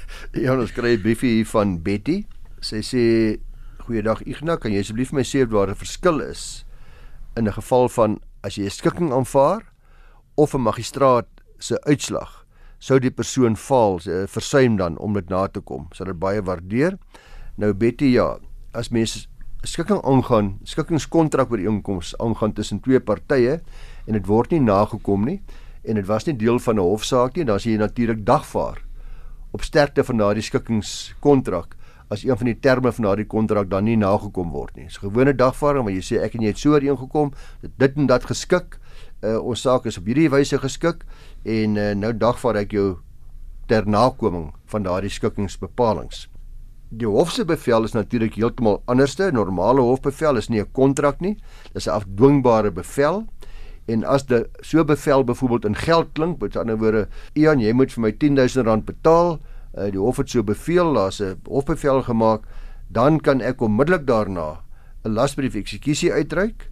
Ja, 0.30 0.52
ons 0.54 0.70
kry 0.70 0.92
'n 0.94 1.02
briefie 1.02 1.42
hier 1.42 1.46
van 1.50 1.82
Betty. 1.82 2.22
Sy 2.60 2.80
sê: 2.86 3.40
"Goeiedag 3.82 4.22
Ignas, 4.22 4.60
kan 4.60 4.70
jy 4.70 4.78
asseblief 4.78 5.12
my 5.12 5.22
sê 5.22 5.42
of 5.42 5.50
daar 5.50 5.70
'n 5.70 5.74
verskil 5.74 6.20
is 6.20 6.64
in 7.34 7.48
'n 7.48 7.52
geval 7.52 7.88
van 7.88 8.20
as 8.44 8.54
jy 8.54 8.62
'n 8.62 8.70
skikking 8.70 9.12
aanvaar 9.12 9.66
of 10.36 10.54
'n 10.54 10.62
magistraat 10.62 11.26
se 11.58 11.80
uitslag 11.82 12.46
sou 12.78 13.00
die 13.00 13.10
persoon 13.10 13.56
faal, 13.56 13.98
versuim 14.28 14.76
dan 14.76 14.96
om 14.98 15.14
dit 15.14 15.28
na 15.28 15.48
te 15.48 15.60
kom. 15.60 15.88
Sal 15.92 16.06
dit 16.06 16.18
baie 16.18 16.40
waardeer." 16.42 16.96
Nou 17.56 17.74
Betty, 17.74 18.04
ja, 18.04 18.38
as 18.72 18.90
mens 18.90 19.28
skikking 19.64 20.00
aangaan, 20.04 20.60
skikkingskontrak 20.62 21.50
oor 21.50 21.56
die 21.56 21.66
inkomste 21.66 22.16
aangaan 22.18 22.52
tussen 22.52 22.80
twee 22.80 23.00
partye 23.00 23.60
en 24.06 24.12
dit 24.12 24.26
word 24.26 24.50
nie 24.50 24.60
nagekom 24.60 25.24
nie 25.24 25.42
en 25.82 25.94
dit 25.94 26.06
was 26.06 26.24
nie 26.26 26.36
deel 26.36 26.58
van 26.58 26.76
'n 26.76 26.82
hofsaak 26.82 27.34
nie, 27.34 27.44
dan 27.44 27.56
as 27.56 27.64
jy 27.64 27.76
natuurlik 27.76 28.24
dagvaar 28.24 28.89
op 29.50 29.62
sterkte 29.62 30.04
van 30.04 30.16
daardie 30.16 30.42
skikkingskontrak 30.42 31.76
as 32.10 32.24
een 32.26 32.36
van 32.36 32.48
die 32.50 32.58
terme 32.58 32.92
van 32.92 33.04
daardie 33.06 33.26
kontrak 33.26 33.68
dan 33.70 33.84
nie 33.86 33.96
nagekom 33.96 34.50
word 34.50 34.74
nie. 34.76 34.88
Dis 34.88 34.98
so, 34.98 35.06
gewone 35.06 35.34
dagvaarding 35.34 35.86
waar 35.86 35.94
jy 35.94 36.02
sê 36.02 36.18
ek 36.24 36.34
en 36.34 36.42
jy 36.42 36.50
het 36.50 36.58
so 36.58 36.74
ooreengekom, 36.74 37.30
dit 37.62 37.76
dit 37.78 38.00
en 38.02 38.10
dat 38.10 38.26
geskik. 38.26 38.80
Uh, 39.22 39.36
ons 39.38 39.62
saak 39.62 39.86
is 39.86 39.98
op 40.00 40.08
hierdie 40.08 40.30
wyse 40.32 40.58
geskik 40.58 41.04
en 41.44 41.78
uh, 41.78 41.92
nou 41.94 42.10
dagvaar 42.16 42.62
ek 42.64 42.74
jou 42.74 42.88
ter 43.70 43.86
nakoming 43.86 44.50
van 44.72 44.82
daardie 44.82 45.12
skikkingsbepalinge. 45.12 46.26
Die 46.90 47.06
hof 47.06 47.30
se 47.30 47.44
bevel 47.46 47.86
is 47.86 47.94
natuurlik 47.94 48.34
heeltemal 48.34 48.80
anderste. 48.90 49.28
Normale 49.30 49.84
hofbevel 49.86 50.40
is 50.40 50.48
nie 50.50 50.60
'n 50.60 50.72
kontrak 50.72 51.20
nie. 51.20 51.36
Dis 51.74 51.86
'n 51.86 51.94
afdwingbare 51.94 52.72
bevel 52.72 53.26
en 53.86 54.04
as 54.04 54.26
die 54.26 54.44
so 54.60 54.84
bevel 54.84 55.24
byvoorbeeld 55.24 55.64
in 55.64 55.76
geld 55.76 56.12
klink, 56.12 56.40
met 56.40 56.56
ander 56.56 56.78
woorde, 56.78 57.08
Ian, 57.34 57.60
jy 57.60 57.72
moet 57.72 57.92
vir 57.92 58.02
my 58.02 58.12
10000 58.12 58.66
rand 58.66 58.84
betaal, 58.84 59.38
uh, 59.76 59.90
die 59.90 59.98
hof 59.98 60.20
het 60.22 60.30
so 60.30 60.42
beveel, 60.42 60.94
daar's 60.94 61.20
'n 61.20 61.40
hofbevel 61.48 62.02
gemaak, 62.02 62.42
dan 62.88 63.20
kan 63.20 63.40
ek 63.40 63.60
onmiddellik 63.60 64.06
daarna 64.06 64.62
'n 65.04 65.14
lasbrief 65.14 65.54
eksekusie 65.54 66.12
uitreik. 66.12 66.70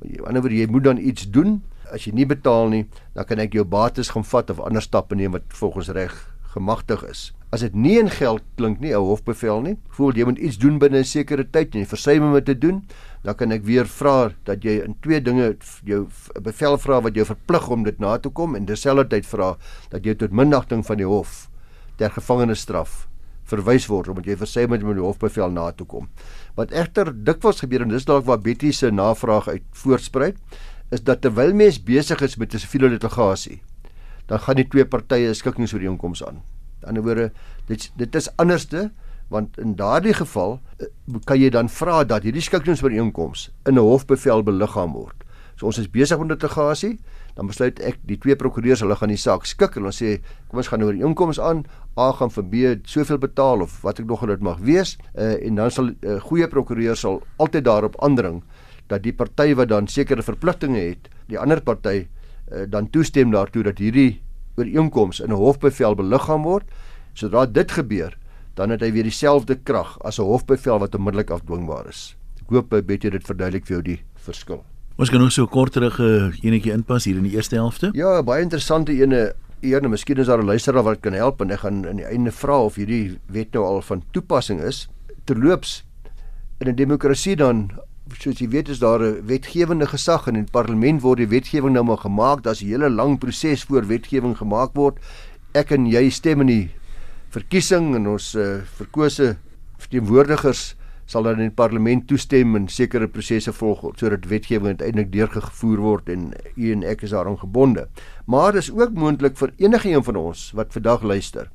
Met 0.00 0.24
ander 0.24 0.42
woorde, 0.42 0.56
jy 0.56 0.66
moet 0.66 0.84
dan 0.84 0.98
iets 0.98 1.30
doen. 1.30 1.62
As 1.92 2.04
jy 2.04 2.12
nie 2.12 2.26
betaal 2.26 2.68
nie, 2.68 2.86
dan 3.14 3.24
kan 3.24 3.38
ek 3.38 3.52
jou 3.52 3.64
bates 3.64 4.10
gaan 4.10 4.24
vat 4.24 4.50
of 4.50 4.60
ander 4.60 4.82
stappe 4.82 5.14
neem 5.14 5.32
wat 5.32 5.42
volgens 5.48 5.88
reg 5.88 6.14
gemagtig 6.54 7.02
is. 7.08 7.32
As 7.50 7.64
dit 7.64 7.74
nie 7.74 7.96
in 7.98 8.06
geld 8.14 8.44
klink 8.54 8.78
nie, 8.78 8.92
'n 8.94 9.02
hofbevel 9.02 9.60
nie, 9.62 9.76
voel 9.90 10.14
jy 10.14 10.24
moet 10.24 10.38
iets 10.38 10.56
doen 10.56 10.78
binne 10.78 10.98
'n 10.98 11.04
sekere 11.04 11.44
tyd 11.44 11.74
en 11.74 11.80
jy 11.80 11.86
versuim 11.86 12.22
om 12.22 12.34
dit 12.34 12.44
te 12.44 12.54
doen, 12.54 12.86
dan 13.24 13.34
kan 13.34 13.50
ek 13.50 13.64
weer 13.64 13.86
vra 13.86 14.30
dat 14.44 14.62
jy 14.62 14.84
in 14.84 14.94
twee 15.02 15.20
dinge 15.20 15.56
jou 15.84 16.06
bevel 16.40 16.78
vra 16.78 17.00
wat 17.00 17.14
jou 17.14 17.24
verplig 17.24 17.68
om 17.68 17.82
dit 17.82 17.98
na 17.98 18.18
te 18.18 18.28
kom 18.28 18.54
en 18.54 18.66
terselfdertyd 18.66 19.26
vra 19.26 19.56
dat 19.90 20.04
jy 20.04 20.14
tot 20.14 20.30
minnagting 20.30 20.86
van 20.86 20.96
die 20.96 21.06
hof 21.06 21.50
ter 21.96 22.10
gevangenisstraf 22.10 23.08
verwys 23.44 23.88
word 23.88 24.08
omdat 24.08 24.26
jy 24.26 24.36
versuim 24.36 24.70
het 24.70 24.82
om 24.82 24.94
die 24.94 25.02
hofbevel 25.02 25.50
na 25.50 25.72
te 25.72 25.84
kom. 25.84 26.08
Wat 26.54 26.70
egter 26.70 27.10
dikwels 27.12 27.60
gebeur 27.60 27.82
en 27.82 27.88
dis 27.88 28.04
dalk 28.04 28.26
waar 28.26 28.38
Betty 28.38 28.70
se 28.70 28.90
navraag 28.90 29.48
uit 29.48 29.62
voortspruit, 29.72 30.36
is 30.92 31.02
dat 31.02 31.20
terwyl 31.20 31.52
mens 31.52 31.82
besig 31.82 32.22
is 32.22 32.36
met 32.36 32.54
'n 32.54 32.58
siviele 32.58 32.88
litigasie, 32.88 33.60
dan 34.28 34.38
gaan 34.38 34.56
die 34.56 34.68
twee 34.68 34.84
partye 34.84 35.34
skikkingsooreenkomste 35.34 36.26
aan. 36.26 36.36
Aan 36.36 36.59
ander 36.84 37.02
woorde, 37.02 37.32
dit 37.66 37.90
dit 37.96 38.14
is 38.14 38.28
anderste 38.36 38.90
want 39.30 39.58
in 39.62 39.76
daardie 39.78 40.14
geval 40.14 40.58
eh, 40.78 40.86
kan 41.24 41.38
jy 41.38 41.50
dan 41.54 41.68
vra 41.70 42.02
dat 42.04 42.26
hierdie 42.26 42.42
skikkingsooreenkomste 42.42 43.52
in 43.66 43.74
'n 43.78 43.86
hofbevel 43.86 44.42
beliggaam 44.42 44.92
word. 44.92 45.24
So 45.56 45.66
ons 45.66 45.78
is 45.78 45.90
besig 45.90 46.18
met 46.18 46.28
litigasie, 46.28 46.98
dan 47.36 47.46
besluit 47.46 47.80
ek 47.80 47.98
die 48.08 48.16
twee 48.16 48.36
prokureurs 48.36 48.80
hulle 48.80 48.96
gaan 48.96 49.12
die 49.12 49.20
saak 49.20 49.44
skik 49.44 49.76
en 49.76 49.84
ons 49.90 49.98
sê 50.02 50.18
kom 50.48 50.58
ons 50.62 50.70
gaan 50.72 50.82
oor 50.82 50.96
die 50.96 51.04
inkomste 51.04 51.42
aan, 51.44 51.66
A 51.98 52.12
gaan 52.16 52.30
vir 52.30 52.44
B 52.44 52.54
soveel 52.88 53.18
betaal 53.18 53.60
of 53.60 53.82
wat 53.82 54.00
ek 54.00 54.06
nog 54.06 54.24
dit 54.26 54.40
mag 54.40 54.58
wees, 54.58 54.96
uh, 55.14 55.36
en 55.36 55.54
dan 55.60 55.70
sal 55.70 55.84
'n 55.84 55.96
uh, 56.00 56.14
eh, 56.14 56.20
goeie 56.20 56.48
prokureur 56.48 56.96
sal 56.96 57.22
altyd 57.36 57.64
daarop 57.64 57.96
aandring 58.00 58.42
dat 58.88 59.02
die 59.02 59.12
party 59.12 59.54
wat 59.54 59.68
dan 59.68 59.86
sekere 59.86 60.22
verpligtinge 60.22 60.80
het, 60.80 61.08
die 61.28 61.38
ander 61.38 61.60
party 61.60 62.08
uh, 62.52 62.64
dan 62.66 62.90
toestem 62.90 63.30
daartoe 63.30 63.62
dat 63.62 63.78
hierdie 63.78 64.22
ooreenkoms 64.60 65.20
in 65.20 65.32
'n 65.32 65.40
hofbevel 65.40 65.94
beliggaam 65.94 66.42
word. 66.42 66.64
Sodra 67.14 67.46
dit 67.46 67.70
gebeur, 67.72 68.16
dan 68.54 68.70
het 68.70 68.80
hy 68.80 68.92
weer 68.92 69.08
dieselfde 69.08 69.56
krag 69.56 69.98
as 70.04 70.18
'n 70.18 70.28
hofbevel 70.28 70.78
wat 70.78 70.94
onmiddellik 70.94 71.30
afdwingbaar 71.30 71.88
is. 71.88 72.16
Ek 72.42 72.50
hoop 72.50 72.72
eh, 72.74 72.82
baie 72.82 72.98
dit 72.98 73.26
verduidelik 73.26 73.66
vir 73.66 73.74
jou 73.74 73.82
die 73.82 74.00
verskil. 74.14 74.64
Ons 74.98 75.10
kan 75.10 75.20
nog 75.20 75.32
so 75.32 75.46
korterige 75.46 76.32
enetjie 76.42 76.72
inpas 76.72 77.04
hier 77.04 77.16
in 77.16 77.24
die 77.24 77.36
eerste 77.36 77.56
helfte. 77.56 77.90
Ja, 77.96 78.22
baie 78.22 78.42
interessante 78.42 78.92
ene. 78.92 79.34
Eerne, 79.60 79.88
miskien 79.88 80.16
is 80.16 80.26
daar 80.26 80.40
'n 80.42 80.46
luisteraar 80.46 80.82
wat 80.82 81.00
kan 81.00 81.12
help 81.12 81.40
en 81.40 81.50
ek 81.50 81.58
gaan 81.58 81.86
aan 81.86 81.96
die 81.96 82.04
einde 82.04 82.32
vra 82.32 82.64
of 82.64 82.74
hierdie 82.74 83.18
wet 83.26 83.52
nou 83.52 83.64
al 83.64 83.82
van 83.82 84.02
toepassing 84.12 84.60
is. 84.60 84.88
Terloops 85.24 85.84
in 86.60 86.68
'n 86.68 86.74
demokrasie 86.74 87.36
dan 87.36 87.70
soos 88.18 88.40
jy 88.40 88.48
weet 88.48 88.68
is 88.68 88.78
daar 88.78 89.02
'n 89.02 89.26
wetgewende 89.26 89.86
gesag 89.86 90.26
en 90.26 90.36
in 90.36 90.44
die 90.44 90.52
parlement 90.52 91.02
word 91.02 91.18
die 91.18 91.28
wetgewing 91.28 91.72
nou 91.72 91.84
maar 91.84 91.98
gemaak. 91.98 92.42
Daar's 92.42 92.62
'n 92.62 92.66
hele 92.66 92.90
lang 92.90 93.18
proses 93.18 93.64
voor 93.64 93.86
wetgewing 93.86 94.36
gemaak 94.36 94.74
word. 94.74 94.98
Ek 95.54 95.70
en 95.70 95.86
jy 95.86 96.10
stem 96.10 96.40
in 96.40 96.46
die 96.46 96.70
verkiesing 97.30 97.94
en 97.94 98.06
ons 98.06 98.34
uh, 98.34 98.62
verkose 98.76 99.36
verteenwoordigers 99.78 100.76
sal 101.10 101.22
dan 101.26 101.40
in 101.40 101.50
die 101.50 101.56
parlement 101.58 102.06
toestem 102.06 102.54
en 102.56 102.68
sekere 102.68 103.08
prosesse 103.08 103.52
volg 103.52 103.82
sodat 103.98 104.28
wetgewing 104.30 104.78
uiteindelik 104.78 105.10
deurgevoer 105.12 105.78
word 105.78 106.08
en 106.08 106.32
u 106.56 106.72
en 106.72 106.82
ek 106.82 107.02
is 107.02 107.10
daaraan 107.10 107.38
gebonde. 107.38 107.88
Maar 108.26 108.52
dis 108.52 108.70
ook 108.70 108.94
moontlik 108.94 109.36
vir 109.36 109.52
enige 109.58 109.90
een 109.90 110.04
van 110.04 110.16
ons 110.16 110.52
wat 110.54 110.72
vandag 110.72 111.02
luister 111.02 111.50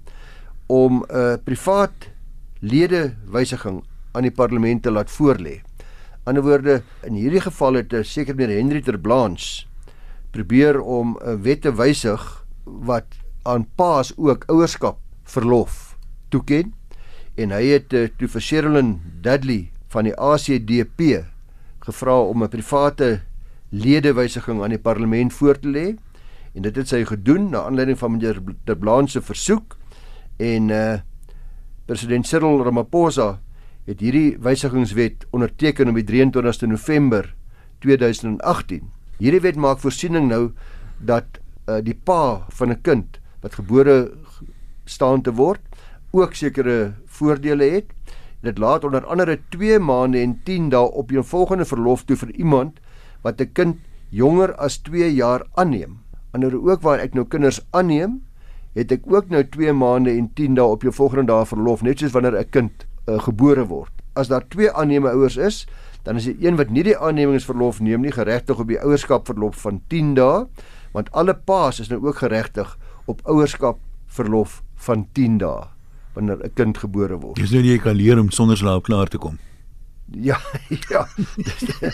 om 0.67 1.03
'n 1.03 1.15
uh, 1.15 1.35
privaat 1.43 2.09
lede 2.59 3.15
wysiging 3.27 3.83
aan 4.11 4.23
die 4.23 4.31
parlement 4.31 4.83
te 4.83 4.91
laat 4.91 5.11
voorlê. 5.11 5.61
Ander 6.25 6.41
woorde, 6.41 6.79
in 7.05 7.13
hierdie 7.13 7.41
geval 7.41 7.77
het 7.77 7.93
'n 7.93 8.03
seker 8.03 8.35
meneer 8.35 8.57
Henry 8.57 8.81
ter 8.81 8.97
Blanche 8.97 9.67
probeer 10.31 10.81
om 10.81 11.17
'n 11.21 11.41
wet 11.41 11.61
te 11.61 11.71
wysig 11.71 12.45
wat 12.63 13.05
aan 13.43 13.67
paas 13.75 14.11
ook 14.17 14.43
ouerskap 14.49 14.97
verlof 15.23 15.97
toeken 16.29 16.73
en 17.35 17.51
hy 17.51 17.65
het 17.65 17.93
uh, 17.93 18.07
toe 18.17 18.27
vir 18.27 18.41
Sherilyn 18.41 19.01
Dudley 19.21 19.71
van 19.93 20.03
die 20.03 20.15
ACDP 20.17 21.25
gevra 21.85 22.17
om 22.19 22.43
'n 22.43 22.49
private 22.49 23.21
ledewysiging 23.69 24.63
aan 24.63 24.73
die 24.73 24.81
parlement 24.81 25.33
voor 25.33 25.59
te 25.59 25.69
lê 25.69 25.95
en 26.55 26.61
dit 26.61 26.75
het 26.75 26.87
sy 26.87 27.05
gedoen 27.05 27.49
na 27.49 27.67
aanleiding 27.69 27.97
van 27.97 28.11
meneer 28.11 28.41
ter 28.65 28.77
Blanche 28.77 29.11
se 29.11 29.21
versoek 29.21 29.77
en 30.37 30.69
uh 30.69 30.97
president 31.85 32.25
Cyril 32.25 32.63
Ramaphosa 32.63 33.44
het 33.85 34.01
hierdie 34.01 34.37
wysigingswet 34.41 35.27
onderteken 35.29 35.91
op 35.91 35.97
die 35.99 36.05
23ste 36.09 36.67
November 36.67 37.27
2018. 37.85 38.89
Hierdie 39.21 39.41
wet 39.43 39.59
maak 39.61 39.79
voorsiening 39.83 40.27
nou 40.31 40.49
dat 40.97 41.37
uh, 41.69 41.77
die 41.85 41.93
pa 41.93 42.45
van 42.49 42.71
'n 42.71 42.81
kind 42.81 43.19
wat 43.41 43.55
gebore 43.61 44.11
staan 44.85 45.21
te 45.21 45.33
word 45.33 45.61
ook 46.11 46.33
sekere 46.33 46.93
voordele 47.05 47.63
het. 47.63 47.85
Dit 48.41 48.57
laat 48.57 48.83
onder 48.83 49.05
andere 49.05 49.39
2 49.49 49.79
maande 49.79 50.19
en 50.19 50.39
10 50.43 50.69
dae 50.69 50.91
op 50.91 51.11
'n 51.11 51.23
volgende 51.23 51.65
verlof 51.65 52.03
toe 52.03 52.15
vir 52.15 52.31
iemand 52.31 52.79
wat 53.21 53.41
'n 53.41 53.51
kind 53.53 53.77
jonger 54.09 54.55
as 54.55 54.77
2 54.77 55.13
jaar 55.13 55.45
aanneem. 55.53 55.99
Anderswoorde 56.31 56.71
ook 56.71 56.81
waar 56.81 56.99
ek 56.99 57.13
nou 57.13 57.25
kinders 57.25 57.65
aanneem, 57.71 58.23
het 58.73 58.91
ek 58.91 59.01
ook 59.05 59.29
nou 59.29 59.43
2 59.43 59.73
maande 59.73 60.09
en 60.09 60.33
10 60.33 60.53
dae 60.55 60.65
op 60.65 60.81
jou 60.81 60.93
volgende 60.93 61.25
dae 61.25 61.45
verlof 61.45 61.81
net 61.81 61.99
soos 61.99 62.11
wanneer 62.11 62.39
'n 62.39 62.49
kind 62.49 62.84
uh, 63.07 63.19
gebore 63.19 63.65
word. 63.65 63.91
As 64.13 64.27
daar 64.27 64.47
twee 64.47 64.71
aanneemende 64.71 65.15
ouers 65.17 65.37
is, 65.37 65.65
dan 66.05 66.15
is 66.15 66.27
die 66.29 66.37
een 66.45 66.57
wat 66.59 66.69
nie 66.69 66.83
die 66.85 66.97
aannemingsverlof 66.97 67.79
neem 67.81 68.05
nie 68.05 68.13
geregtig 68.13 68.59
op 68.61 68.69
die 68.69 68.79
ouerskapverlof 68.79 69.57
van 69.65 69.81
10 69.89 70.13
dae, 70.19 70.45
want 70.93 71.11
alle 71.11 71.33
paas 71.35 71.81
is 71.81 71.89
nou 71.89 71.99
ook 72.05 72.21
geregtig 72.21 72.77
op 73.05 73.23
ouerskapverlof 73.25 74.61
van 74.87 75.07
10 75.17 75.39
dae 75.41 75.65
wanneer 76.15 76.39
'n 76.43 76.53
kind 76.53 76.77
gebore 76.77 77.17
word. 77.19 77.35
Dis 77.35 77.51
nou 77.51 77.61
nie 77.61 77.71
jy 77.71 77.81
kan 77.81 77.95
leer 77.95 78.19
om 78.19 78.31
sonder 78.31 78.57
slaap 78.57 78.83
klaar 78.83 79.07
te 79.07 79.17
kom. 79.17 79.37
Ja, 80.21 80.37
ja. 80.89 81.07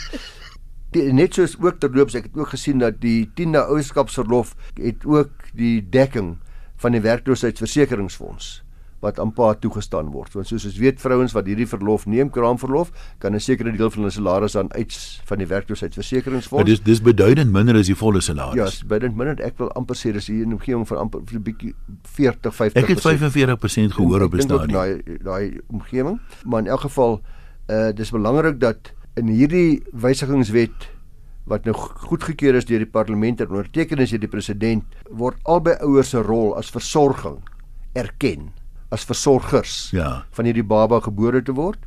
die, 0.92 1.14
net 1.14 1.34
soos 1.34 1.56
ook 1.60 1.80
terloops 1.80 2.16
ek 2.16 2.24
het 2.24 2.38
ook 2.38 2.50
gesien 2.52 2.80
dat 2.80 3.00
die 3.00 3.32
10de 3.40 3.64
ouerskapsverlof 3.64 4.56
het 4.76 5.06
ook 5.06 5.32
die 5.56 5.90
dekking 5.90 6.38
van 6.76 6.92
die 6.92 7.02
werkloosheidsversekeringsfonds 7.02 8.64
wat 9.02 9.20
aan 9.20 9.34
pa 9.34 9.54
toegestaan 9.58 10.12
word. 10.14 10.34
Want 10.38 10.48
soos 10.48 10.66
ons 10.70 10.78
weet 10.78 11.02
vrouens 11.02 11.34
wat 11.34 11.48
hierdie 11.50 11.68
verlof 11.68 12.06
neem, 12.06 12.30
kraamverlof, 12.30 12.92
kan 13.18 13.36
'n 13.36 13.40
sekere 13.40 13.72
deel 13.72 13.90
van 13.90 14.04
hulle 14.04 14.14
salaris 14.14 14.56
aan 14.58 14.72
uit 14.74 14.94
van 15.26 15.38
die 15.38 15.48
werkloosheidsversekeringsfonds. 15.48 16.64
Maar 16.64 16.70
dis 16.70 16.82
dis 16.82 17.02
beduidend 17.02 17.52
minder 17.52 17.76
as 17.76 17.86
die 17.88 17.96
volle 17.96 18.22
salaris. 18.22 18.56
Ja, 18.56 18.66
dis 18.66 18.84
beduidend 18.84 19.18
minder. 19.18 19.46
Ek 19.46 19.58
wil 19.58 19.72
amper 19.72 19.96
sê 19.96 20.14
dis 20.14 20.28
hier 20.28 20.44
in 20.44 20.50
'n 20.50 20.54
omgewing 20.54 20.88
van 20.88 20.98
amper 20.98 21.22
'n 21.22 21.42
bietjie 21.42 21.74
40, 22.04 22.56
50%. 22.56 22.84
Ek 22.84 22.88
het 22.88 23.02
45% 23.02 23.94
gehoor 23.94 24.22
op 24.22 24.32
bestaan. 24.32 24.68
Daai 24.68 25.02
daai 25.24 25.60
omgewing, 25.68 26.20
maar 26.46 26.60
in 26.60 26.68
elk 26.68 26.82
geval 26.82 27.22
uh 27.70 27.92
dis 27.92 28.12
belangrik 28.12 28.60
dat 28.60 28.94
in 29.16 29.28
hierdie 29.28 29.84
wysigingswet 29.92 30.90
wat 31.50 31.66
nou 31.66 31.74
goedgekeur 31.76 32.56
is 32.56 32.66
deur 32.70 32.84
die 32.84 32.90
parlement 32.90 33.42
en 33.42 33.50
onderteken 33.50 33.98
is 33.98 34.14
deur 34.14 34.20
die 34.20 34.32
president 34.32 34.84
word 35.10 35.38
albei 35.44 35.76
ouers 35.82 36.14
se 36.14 36.22
rol 36.22 36.54
as 36.60 36.70
versorging 36.70 37.42
erken 37.98 38.52
as 38.92 39.06
versorgers 39.08 39.90
ja. 39.96 40.26
van 40.36 40.46
hierdie 40.46 40.66
baba 40.68 41.00
gebore 41.04 41.42
te 41.42 41.56
word 41.56 41.80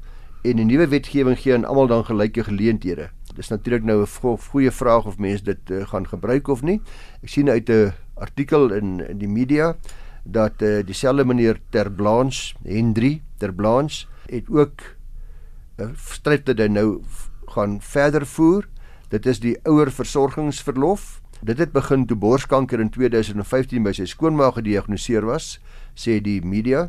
en 0.45 0.61
die 0.61 0.67
nuwe 0.69 0.87
wetgewing 0.93 1.39
gee 1.41 1.55
aan 1.57 1.65
almal 1.65 1.89
dan 1.89 2.05
gelyke 2.05 2.45
geleenthede. 2.45 3.09
Dis 3.37 3.49
natuurlik 3.49 3.85
nou 3.85 4.05
'n 4.05 4.39
goeie 4.51 4.71
vraag 4.71 5.07
of 5.07 5.19
mense 5.19 5.45
dit 5.45 5.71
uh, 5.71 5.87
gaan 5.89 6.07
gebruik 6.07 6.49
of 6.49 6.63
nie. 6.63 6.81
Ek 7.23 7.29
sien 7.29 7.49
uit 7.49 7.69
'n 7.71 7.93
artikel 8.15 8.73
in 8.73 9.01
in 9.01 9.19
die 9.19 9.29
media 9.29 9.77
dat 10.25 10.63
uh, 10.63 10.85
dieselfde 10.85 11.25
meneer 11.25 11.61
Ter 11.71 11.91
Blanche, 11.91 12.55
Hendry 12.65 13.23
Ter 13.39 13.53
Blanche 13.53 14.07
het 14.29 14.45
ook 14.49 14.83
'n 15.79 15.83
uh, 15.83 15.89
stryd 15.97 16.47
wat 16.47 16.59
hy 16.59 16.69
nou 16.69 17.03
gaan 17.47 17.81
verder 17.81 18.27
voer 18.27 18.69
Dit 19.15 19.27
is 19.31 19.39
die 19.39 19.55
ouer 19.69 19.93
versorgingsverlof. 19.95 21.21
Dit 21.45 21.59
het 21.59 21.73
begin 21.73 22.07
toe 22.09 22.17
borskanker 22.17 22.81
in 22.81 22.89
2015 22.89 23.85
by 23.85 23.93
sy 23.93 24.07
skoonma 24.09 24.47
gediagnoseer 24.57 25.27
was, 25.29 25.59
sê 25.93 26.17
die 26.25 26.39
media. 26.41 26.87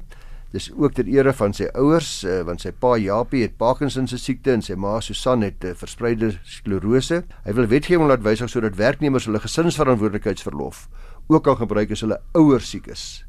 Dis 0.53 0.69
ook 0.71 0.93
ter 0.95 1.09
ere 1.11 1.33
van 1.35 1.51
sy 1.51 1.65
ouers, 1.75 2.11
uh, 2.23 2.37
want 2.47 2.63
sy 2.63 2.71
pa 2.71 2.93
Japie 2.95 3.41
het 3.43 3.57
Parkinson 3.59 4.07
se 4.07 4.15
siekte 4.21 4.53
en 4.55 4.63
sy 4.63 4.77
ma 4.79 4.93
Susan 5.03 5.43
het 5.43 5.65
uh, 5.67 5.73
verspreide 5.75 6.29
sklerose. 6.47 7.25
Hy 7.43 7.55
wil 7.57 7.67
wetgewing 7.73 8.07
laat 8.07 8.23
wysig 8.23 8.53
sodat 8.53 8.79
werknemers 8.79 9.27
hulle 9.27 9.43
gesinsverantwoordelikheidsverlof 9.43 10.85
ook 11.27 11.43
kan 11.43 11.59
gebruik 11.59 11.91
as 11.91 12.05
hulle 12.05 12.21
ouers 12.39 12.71
siek 12.71 12.87
is. 12.93 13.25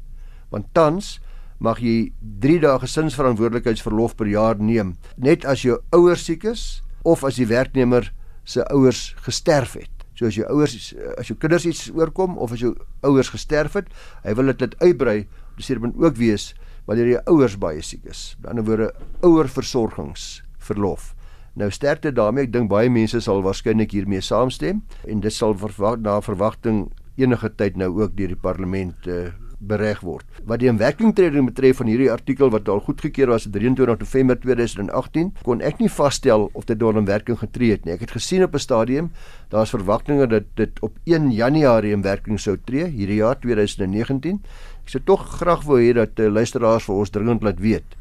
Want 0.53 0.71
tans 0.77 1.17
mag 1.59 1.83
jy 1.83 2.13
3 2.39 2.61
dae 2.63 2.77
gesinsverantwoordelikheidsverlof 2.85 4.15
per 4.15 4.31
jaar 4.31 4.63
neem, 4.63 4.95
net 5.19 5.43
as 5.43 5.67
jou 5.67 5.81
ouers 5.91 6.23
siek 6.29 6.47
is 6.47 6.85
of 7.03 7.27
as 7.27 7.35
die 7.41 7.51
werknemer 7.51 8.13
se 8.47 8.63
ouers 8.71 9.09
gesterf 9.27 9.75
het. 9.81 9.96
So 10.17 10.25
as 10.25 10.37
jou 10.37 10.47
ouers 10.49 10.73
as 11.17 11.29
jou 11.29 11.37
kinders 11.37 11.67
iets 11.69 11.87
oorkom 11.93 12.37
of 12.41 12.55
as 12.55 12.63
jou 12.63 12.73
ouers 13.05 13.29
gesterf 13.29 13.77
het, 13.77 13.91
hy 14.23 14.33
wil 14.37 14.49
dit 14.49 14.65
net 14.65 14.73
uitbrei 14.81 15.19
om 15.27 15.61
seker 15.61 15.83
moet 15.85 15.99
ook 16.01 16.17
wees 16.17 16.53
wanneer 16.87 17.11
jou 17.11 17.21
ouers 17.35 17.57
baie 17.59 17.83
siek 17.83 18.05
is. 18.09 18.33
Aan 18.37 18.41
die 18.41 18.49
ander 18.55 18.67
woorde 18.69 18.89
ouer 19.27 19.49
versorgingsverlof. 19.51 21.13
Nou 21.57 21.69
sterkte 21.73 22.13
daarmee, 22.13 22.47
ek 22.47 22.53
dink 22.53 22.69
baie 22.69 22.89
mense 22.89 23.19
sal 23.21 23.43
waarskynlik 23.45 23.93
hiermee 23.93 24.21
saamstem 24.21 24.83
en 25.09 25.21
dit 25.21 25.33
sal 25.33 25.57
verwag 25.57 25.99
na 26.05 26.19
verwagting 26.21 26.87
enige 27.17 27.49
tyd 27.57 27.77
nou 27.81 27.89
ook 27.97 28.13
deur 28.17 28.33
die 28.33 28.41
parlement 28.41 29.09
uh, 29.09 29.31
bereg 29.59 30.01
word. 30.05 30.25
Wat 30.45 30.61
die 30.61 30.69
inwerkingtreding 30.69 31.47
betref 31.49 31.79
van 31.81 31.89
hierdie 31.89 32.11
artikel 32.13 32.51
wat 32.53 32.69
al 32.69 32.81
goedgekeur 32.85 33.31
was 33.33 33.47
op 33.49 33.55
23 33.57 33.99
November 33.99 34.39
2018, 34.39 35.31
kon 35.43 35.61
ek 35.65 35.81
nie 35.81 35.89
vasstel 35.89 36.49
of 36.53 36.67
dit 36.69 36.79
deur 36.79 36.97
in 36.97 37.09
werking 37.09 37.39
getree 37.41 37.73
het 37.73 37.85
nie. 37.85 37.95
Ek 37.97 38.05
het 38.05 38.15
gesien 38.17 38.43
op 38.43 38.53
'n 38.53 38.59
stadium 38.59 39.11
daar's 39.49 39.73
verwagtinge 39.73 40.27
dat 40.27 40.43
dit 40.55 40.79
op 40.81 40.93
1 41.05 41.31
Januarie 41.31 41.93
in 41.93 42.01
werking 42.01 42.39
sou 42.39 42.57
tree 42.65 42.85
hierdie 42.85 43.21
jaar 43.21 43.39
2019. 43.39 44.41
Ek 44.83 44.89
sou 44.89 45.01
tog 45.03 45.27
graag 45.39 45.63
wou 45.63 45.79
hê 45.81 45.93
dat 45.93 46.19
uh, 46.19 46.29
luisteraars 46.29 46.83
vir 46.83 46.95
ons 46.95 47.09
dringend 47.09 47.43
laat 47.43 47.59
weet 47.59 47.97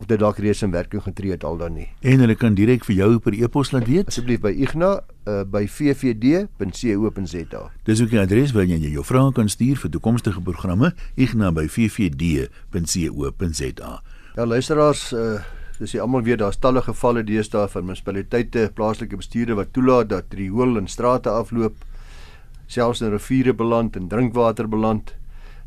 of 0.00 0.06
dit 0.08 0.18
dalk 0.18 0.38
reeds 0.40 0.62
in 0.64 0.70
werking 0.72 1.02
getree 1.04 1.30
het 1.34 1.44
al 1.44 1.56
dan 1.60 1.74
nie. 1.76 1.88
En 2.00 2.18
hulle 2.24 2.34
kan 2.34 2.54
direk 2.56 2.84
vir 2.88 2.96
jou 2.96 3.18
per 3.20 3.32
e-pos 3.36 3.70
laat 3.74 3.86
weet. 3.88 4.06
Asseblief 4.08 4.40
by 4.40 4.52
Igna 4.56 4.90
uh, 5.28 5.42
by 5.44 5.68
vvd.co.za. 5.68 7.62
Dis 7.84 8.00
ook 8.02 8.12
'n 8.12 8.18
adres 8.24 8.52
waar 8.56 8.64
jy 8.64 8.78
jou 8.90 9.04
vrae 9.04 9.32
kan 9.32 9.48
stuur 9.48 9.76
vir 9.76 9.90
toekomstige 9.90 10.40
programme. 10.40 10.94
Igna 11.14 11.52
by 11.52 11.68
vvd.co.za. 11.68 12.42
Ja 14.36 14.46
luisteraars, 14.46 15.12
uh, 15.12 15.40
dis 15.78 15.92
jy 15.92 16.00
almal 16.00 16.22
weet 16.22 16.38
daar's 16.38 16.56
talle 16.58 16.82
gevalle 16.82 17.24
deesdae 17.24 17.68
van 17.68 17.84
munisipaliteite, 17.84 18.70
plaaslike 18.74 19.16
bestuurde 19.16 19.54
wat 19.54 19.72
toelaat 19.72 20.08
dat 20.08 20.24
riool 20.30 20.76
in 20.76 20.88
strate 20.88 21.28
afloop, 21.30 21.74
selfs 22.66 23.00
in 23.00 23.10
riviere 23.10 23.52
beland 23.54 23.96
en 23.96 24.08
drinkwater 24.08 24.68
beland. 24.68 25.14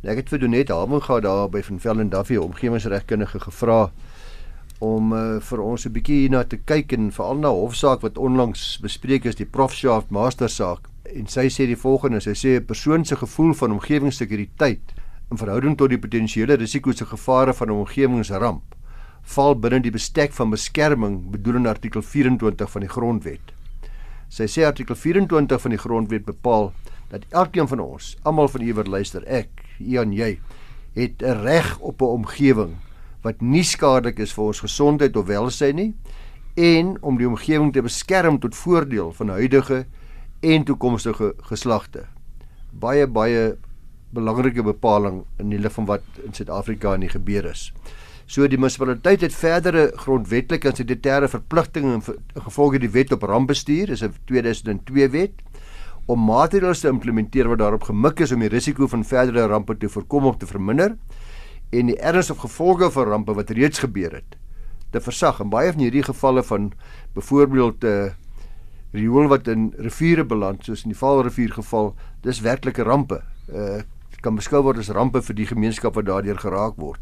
En 0.01 0.09
ek 0.09 0.17
het 0.17 0.29
vir 0.29 0.39
Donet 0.39 0.69
Haminga 0.69 1.19
daar 1.19 1.49
by 1.49 1.61
Van 1.61 1.79
Velden 1.79 2.09
Duffy 2.09 2.35
omgewingsregkundige 2.35 3.39
gevra 3.39 3.91
om 4.83 5.13
uh, 5.15 5.39
vir 5.39 5.61
ons 5.63 5.85
'n 5.85 5.93
bietjie 5.95 6.19
hierna 6.23 6.43
te 6.43 6.57
kyk 6.57 6.93
en 6.97 7.11
veral 7.11 7.39
na 7.39 7.51
hofsaak 7.55 8.01
wat 8.03 8.17
onlangs 8.17 8.79
bespreek 8.83 9.25
is 9.25 9.39
die 9.39 9.47
Profshaft 9.47 10.11
Master 10.11 10.49
saak 10.49 10.89
en 11.13 11.27
sy 11.27 11.47
sê 11.47 11.67
die 11.69 11.79
volgende 11.79 12.19
sy 12.19 12.35
sê 12.35 12.59
'n 12.59 12.65
persoon 12.65 13.05
se 13.05 13.15
gevoel 13.15 13.53
van 13.53 13.71
omgewingssekuriteit 13.71 14.93
in 15.31 15.37
verhouding 15.37 15.77
tot 15.77 15.89
die 15.89 16.03
potensiële 16.05 16.57
risiko's 16.59 17.01
en 17.01 17.07
gevare 17.07 17.53
van 17.53 17.67
'n 17.69 17.79
omgewingsramp 17.79 18.63
val 19.35 19.55
binne 19.55 19.79
die 19.79 19.91
bestek 19.91 20.33
van 20.33 20.51
beskerming 20.51 21.31
bedoel 21.31 21.55
in 21.55 21.67
artikel 21.67 22.01
24 22.01 22.71
van 22.71 22.81
die 22.81 22.89
grondwet. 22.89 23.53
Sy 24.29 24.47
sê 24.51 24.65
artikel 24.67 24.95
24 24.95 25.61
van 25.61 25.71
die 25.71 25.79
grondwet 25.79 26.25
bepaal 26.25 26.73
dat 27.09 27.25
elkeen 27.31 27.67
van 27.67 27.79
ons, 27.79 28.17
almal 28.23 28.47
van 28.47 28.61
u 28.61 28.73
wat 28.73 28.87
luister, 28.87 29.23
ek, 29.27 29.49
u 29.79 29.97
en 30.01 30.11
jy, 30.11 30.39
het 30.95 31.21
'n 31.21 31.43
reg 31.43 31.79
op 31.79 32.01
'n 32.01 32.05
omgewing 32.19 32.75
wat 33.23 33.41
nie 33.41 33.63
skadelik 33.63 34.19
is 34.19 34.33
vir 34.35 34.51
ons 34.51 34.63
gesondheid 34.63 35.15
of 35.17 35.27
welsyn 35.27 35.79
nie 35.79 35.91
en 36.59 36.97
om 37.01 37.17
die 37.17 37.27
omgewing 37.27 37.71
te 37.73 37.81
beskerm 37.81 38.39
tot 38.39 38.55
voordeel 38.55 39.11
van 39.17 39.33
huidige 39.33 39.85
en 40.43 40.65
toekomstige 40.67 41.33
geslagte. 41.49 42.05
Baie 42.71 43.07
baie 43.07 43.55
belangrike 44.13 44.61
bepaling 44.63 45.23
in 45.41 45.49
die 45.49 45.57
lig 45.57 45.73
van 45.73 45.87
wat 45.89 46.03
in 46.25 46.35
Suid-Afrika 46.35 46.93
in 46.93 47.07
die 47.07 47.13
gebeur 47.13 47.47
is. 47.49 47.71
So 48.29 48.45
die 48.47 48.59
munisipaliteit 48.59 49.23
het 49.25 49.35
verdere 49.35 49.87
grondwetlike 49.99 50.69
en 50.69 50.77
statutêre 50.77 51.29
verpligtinge 51.31 51.95
in 51.97 52.03
gevolge 52.45 52.79
die 52.79 52.91
wet 52.93 53.11
op 53.11 53.25
rampbestuur, 53.27 53.89
is 53.89 54.03
'n 54.03 54.13
2002 54.27 55.09
wet 55.09 55.41
om 56.05 56.19
maatreëls 56.19 56.79
te 56.79 56.87
implementeer 56.87 57.47
wat 57.47 57.59
daarop 57.59 57.83
gemik 57.83 58.19
is 58.19 58.31
om 58.31 58.39
die 58.39 58.49
risiko 58.49 58.87
van 58.87 59.03
verdere 59.03 59.47
rampe 59.47 59.77
te 59.77 59.89
voorkom 59.89 60.25
of 60.25 60.37
te 60.37 60.45
verminder 60.45 60.97
en 61.79 61.91
die 61.91 61.97
erns 61.97 62.29
of 62.29 62.37
gevolge 62.37 62.91
van 62.91 63.07
rampe 63.07 63.33
wat 63.33 63.49
reeds 63.49 63.79
gebeur 63.79 64.13
het 64.13 64.37
te 64.91 65.01
versag. 65.01 65.39
En 65.41 65.49
baie 65.49 65.71
van 65.71 65.81
hierdie 65.81 66.03
gevalle 66.05 66.43
van 66.43 66.71
byvoorbeeld 67.13 67.83
'n 67.83 67.87
uh, 67.87 68.11
riool 68.93 69.27
wat 69.27 69.47
in 69.47 69.73
riviere 69.77 70.23
beland 70.23 70.65
soos 70.65 70.83
in 70.83 70.93
die 70.93 70.97
Vaalrivier 70.97 71.53
geval, 71.53 71.95
dis 72.21 72.41
werklike 72.41 72.83
rampe. 72.83 73.21
Uh 73.49 73.81
kan 74.23 74.37
beskou 74.39 74.61
word 74.63 74.79
as 74.79 74.91
rampe 74.95 75.19
vir 75.21 75.35
die 75.35 75.49
gemeenskap 75.49 75.97
wat 75.99 76.07
daardeur 76.07 76.39
geraak 76.39 76.77
word. 76.79 77.01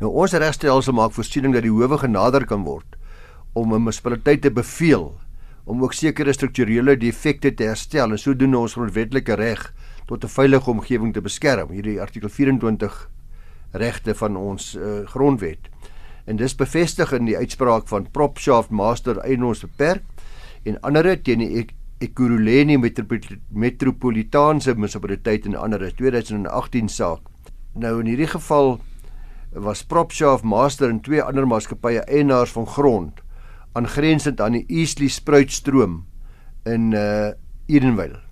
Nou 0.00 0.10
ons 0.12 0.34
regstelsel 0.36 0.92
maak 0.92 1.14
voorsiening 1.16 1.54
dat 1.56 1.64
die 1.64 1.72
howe 1.72 1.96
genader 2.02 2.44
kan 2.44 2.66
word 2.68 2.98
om 3.54 3.72
'n 3.72 3.80
munisipaliteit 3.80 4.42
te 4.42 4.50
beveel 4.50 5.14
om 5.64 5.82
ook 5.82 5.94
sekere 5.94 6.32
strukturele 6.32 6.96
defekte 6.96 7.54
te 7.54 7.64
herstel 7.64 8.10
en 8.10 8.18
sodoende 8.18 8.58
ons 8.58 8.74
grondwetlike 8.74 9.34
reg 9.34 9.72
tot 10.06 10.24
'n 10.24 10.28
veilige 10.28 10.70
omgewing 10.70 11.14
te 11.14 11.20
beskerm. 11.20 11.70
Hierdie 11.70 12.00
artikel 12.00 12.28
24 12.28 13.08
regte 13.72 14.14
van 14.14 14.36
ons 14.36 14.74
uh, 14.74 15.06
grondwet. 15.06 15.70
En 16.26 16.36
dis 16.36 16.54
bevestig 16.54 17.12
in 17.12 17.24
die 17.28 17.36
uitspraak 17.36 17.88
van 17.88 18.10
Propshaft 18.10 18.70
Master 18.70 19.18
Eienaars 19.18 19.60
Beperk 19.66 20.02
en 20.66 20.80
ander 20.80 21.22
teen 21.22 21.38
die 21.44 21.66
Ekurhuleni 22.02 22.76
Metropolitaanse 23.48 24.74
Munisipaliteit 24.74 25.46
en 25.46 25.54
ander 25.54 25.86
2018 25.96 26.88
saak. 26.88 27.20
Nou 27.72 28.00
in 28.00 28.10
hierdie 28.10 28.28
geval 28.32 28.78
was 29.52 29.84
Propshaft 29.84 30.44
Master 30.44 30.90
en 30.90 31.00
twee 31.00 31.22
ander 31.22 31.46
maatskappye 31.48 32.04
eienaars 32.04 32.52
van 32.52 32.66
grond 32.66 33.22
aangrensend 33.76 34.40
aan 34.40 34.56
die 34.56 34.64
Eastleigh 34.68 35.14
spruitstroom 35.14 36.04
in 36.64 36.92
uh 36.92 37.32
Edenvale. 37.66 38.25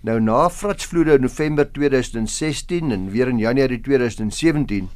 Nou 0.00 0.14
na 0.16 0.46
vratsvloede 0.48 1.18
in 1.18 1.26
November 1.26 1.66
2016 1.68 2.88
en 2.90 3.10
weer 3.12 3.28
in 3.28 3.38
Januarie 3.38 3.80
2017 3.84 4.86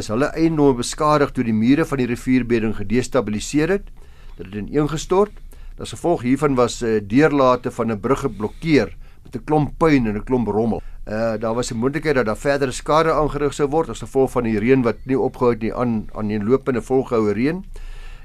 is 0.00 0.06
hulle 0.08 0.30
eiendomme 0.32 0.78
beskadig 0.78 1.34
toe 1.36 1.44
die 1.44 1.52
mure 1.52 1.84
van 1.84 2.00
die 2.00 2.06
rivierbedding 2.08 2.72
gedestabiliseer 2.78 3.74
het. 3.74 3.90
Dit 4.38 4.46
het 4.46 4.56
ineengestort. 4.62 5.34
As 5.76 5.92
gevolg 5.92 6.24
hiervan 6.24 6.56
was 6.56 6.78
uh, 6.80 7.02
deurlate 7.04 7.68
van 7.70 7.92
'n 7.92 8.00
brug 8.00 8.24
geblokkeer 8.24 8.96
met 9.24 9.36
'n 9.36 9.44
klomp 9.44 9.76
puin 9.76 10.06
en 10.06 10.16
'n 10.16 10.24
klomp 10.24 10.48
rommel. 10.48 10.80
Uh 11.04 11.36
daar 11.36 11.54
was 11.54 11.70
'n 11.70 11.76
moontlikheid 11.76 12.14
dat 12.14 12.26
daar 12.26 12.36
verdere 12.36 12.72
skade 12.72 13.12
aangerig 13.12 13.52
sou 13.52 13.68
word 13.68 13.88
as 13.88 14.00
gevolg 14.00 14.30
van 14.30 14.44
die 14.44 14.58
reën 14.58 14.82
wat 14.82 14.96
nie 15.04 15.20
opgehou 15.20 15.52
het 15.52 15.62
nie 15.62 15.74
aan 15.74 16.08
aan 16.14 16.28
die 16.28 16.40
lopende 16.44 16.82
volgehoue 16.82 17.32
reën. 17.32 17.64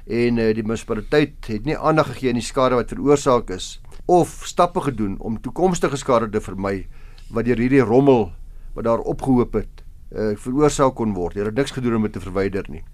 En 0.06 0.36
uh, 0.36 0.54
die 0.54 0.62
munisipaliteit 0.62 1.46
het 1.46 1.64
nie 1.64 1.78
aandag 1.78 2.06
gegee 2.06 2.28
aan 2.28 2.40
die 2.40 2.42
skade 2.42 2.74
wat 2.74 2.88
veroorsaak 2.88 3.50
is 3.50 3.80
of 4.06 4.42
stappe 4.46 4.80
gedoen 4.80 5.16
om 5.18 5.40
toekomstige 5.40 5.96
skade 5.96 6.28
te 6.30 6.40
vermy 6.40 6.86
wat 7.34 7.44
deur 7.44 7.58
hierdie 7.58 7.82
rommel 7.82 8.30
wat 8.74 8.84
daar 8.84 9.02
opgehoop 9.02 9.54
het 9.58 9.82
uh 10.14 10.36
veroorsaak 10.38 10.94
kon 10.94 11.14
word. 11.16 11.34
Hulle 11.34 11.50
het 11.50 11.58
niks 11.58 11.74
gedoen 11.74 11.96
om 11.98 12.02
dit 12.06 12.12
te 12.12 12.22
verwyder 12.22 12.68
nie. 12.70 12.84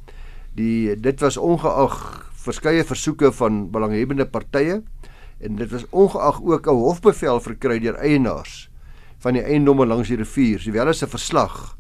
Die 0.57 0.97
dit 0.97 1.21
was 1.21 1.37
ongeag 1.37 1.97
verskeie 2.43 2.85
versoeke 2.85 3.33
van 3.33 3.67
belanghebbende 3.71 4.27
partye 4.27 4.81
en 5.43 5.57
dit 5.57 5.71
was 5.71 5.85
ongeag 5.91 6.41
ook 6.43 6.67
'n 6.67 6.81
hofbevel 6.81 7.41
verkry 7.41 7.79
deur 7.79 7.95
eienaars 7.95 8.71
van 9.19 9.33
die 9.33 9.43
eiendomme 9.43 9.87
langs 9.87 10.09
die 10.09 10.17
rivier, 10.17 10.61
sowel 10.61 10.89
as 10.89 11.03
'n 11.03 11.09
verslag 11.09 11.77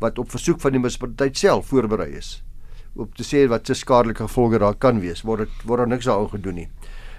wat 0.00 0.18
op 0.18 0.30
versoek 0.30 0.60
van 0.60 0.72
die 0.72 0.80
munisipaliteit 0.80 1.36
self 1.36 1.66
voorberei 1.66 2.10
is 2.16 2.42
om 2.94 3.08
te 3.12 3.24
sê 3.24 3.46
wat 3.48 3.66
se 3.66 3.74
skadelike 3.74 4.22
gevolge 4.22 4.58
daar 4.58 4.74
kan 4.74 5.00
wees. 5.00 5.22
Word 5.22 5.38
dit 5.38 5.64
word 5.64 5.78
daar 5.78 5.88
niks 5.88 6.04
daaroor 6.04 6.28
gedoen 6.28 6.54
nie. 6.54 6.68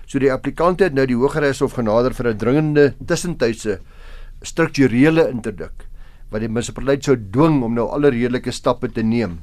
So 0.08 0.22
die 0.24 0.32
applikant 0.32 0.80
het 0.80 0.94
nou 0.96 1.04
die 1.04 1.18
Hooggeregshof 1.20 1.74
genader 1.76 2.14
vir 2.16 2.30
'n 2.32 2.38
dringende 2.40 2.94
tussentydse 3.06 3.80
strukturele 4.42 5.28
interdik 5.30 5.84
wat 6.32 6.42
die 6.42 6.48
munisipaliteit 6.48 7.04
sou 7.04 7.16
dwing 7.16 7.64
om 7.64 7.74
nou 7.74 7.88
alle 7.92 8.12
redelike 8.12 8.52
stappe 8.52 8.88
te 8.88 9.04
neem 9.04 9.40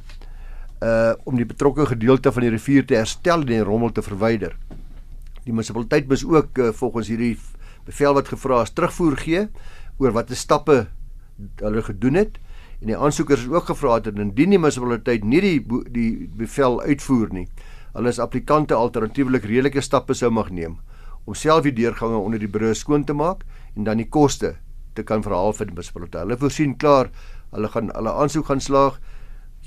uh 0.80 1.12
om 1.24 1.36
die 1.36 1.44
betrokke 1.44 1.86
gedeelte 1.86 2.32
van 2.32 2.42
die 2.42 2.50
rivier 2.50 2.86
te 2.86 2.96
herstel 2.96 3.40
en 3.40 3.46
die 3.46 3.60
rommel 3.60 3.92
te 3.92 4.02
verwyder. 4.02 4.56
Die 5.44 5.52
munisipaliteit 5.52 6.08
moes 6.08 6.24
ook 6.24 6.58
uh, 6.58 6.72
volgens 6.72 7.08
hierdie 7.08 7.36
bevel 7.84 8.14
wat 8.14 8.28
gevra 8.28 8.62
is 8.62 8.72
terugvoer 8.72 9.16
gee 9.16 9.48
oor 9.98 10.12
watter 10.12 10.36
stappe 10.36 10.86
hulle 11.60 11.82
gedoen 11.82 12.14
het 12.14 12.40
en 12.80 12.88
die 12.88 12.96
aansoekers 12.96 13.44
is 13.44 13.52
ook 13.52 13.68
gevra 13.68 14.00
dat 14.00 14.16
indien 14.16 14.50
die 14.50 14.58
munisipaliteit 14.58 15.24
nie 15.24 15.40
die 15.40 15.60
die 15.92 16.10
bevel 16.36 16.80
uitvoer 16.80 17.32
nie, 17.32 17.48
hulle 17.94 18.08
as 18.08 18.18
applikante 18.18 18.74
alternatiefelik 18.74 19.44
redelike 19.44 19.82
stappe 19.82 20.14
sou 20.14 20.30
mag 20.30 20.50
neem 20.50 20.78
om 21.24 21.34
self 21.34 21.64
die 21.64 21.72
deurgange 21.72 22.18
onder 22.20 22.38
die 22.38 22.50
brûe 22.50 22.74
skoon 22.76 23.04
te 23.04 23.14
maak 23.16 23.44
en 23.74 23.86
dan 23.88 24.02
die 24.02 24.08
koste 24.08 24.56
te 24.94 25.02
kan 25.02 25.24
verhaal 25.24 25.54
vir 25.56 25.68
die 25.68 25.74
munisipaliteit. 25.74 26.22
Hulle 26.22 26.38
voorsien 26.38 26.74
klaar, 26.78 27.10
hulle 27.54 27.70
gaan 27.72 27.90
hulle 27.94 28.12
aansoek 28.22 28.50
gaan 28.50 28.62
slaag. 28.62 29.00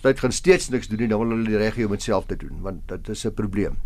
Hulle 0.02 0.14
gaan 0.22 0.36
steeds 0.36 0.70
niks 0.72 0.92
doen 0.92 1.02
nie, 1.04 1.10
dan 1.12 1.24
wil 1.24 1.34
hulle 1.36 1.50
die 1.50 1.60
regio 1.60 1.90
met 1.92 2.06
self 2.06 2.30
te 2.30 2.38
doen, 2.40 2.62
want 2.64 2.88
dit 2.88 3.10
is 3.10 3.26
'n 3.26 3.34
probleem. 3.34 3.78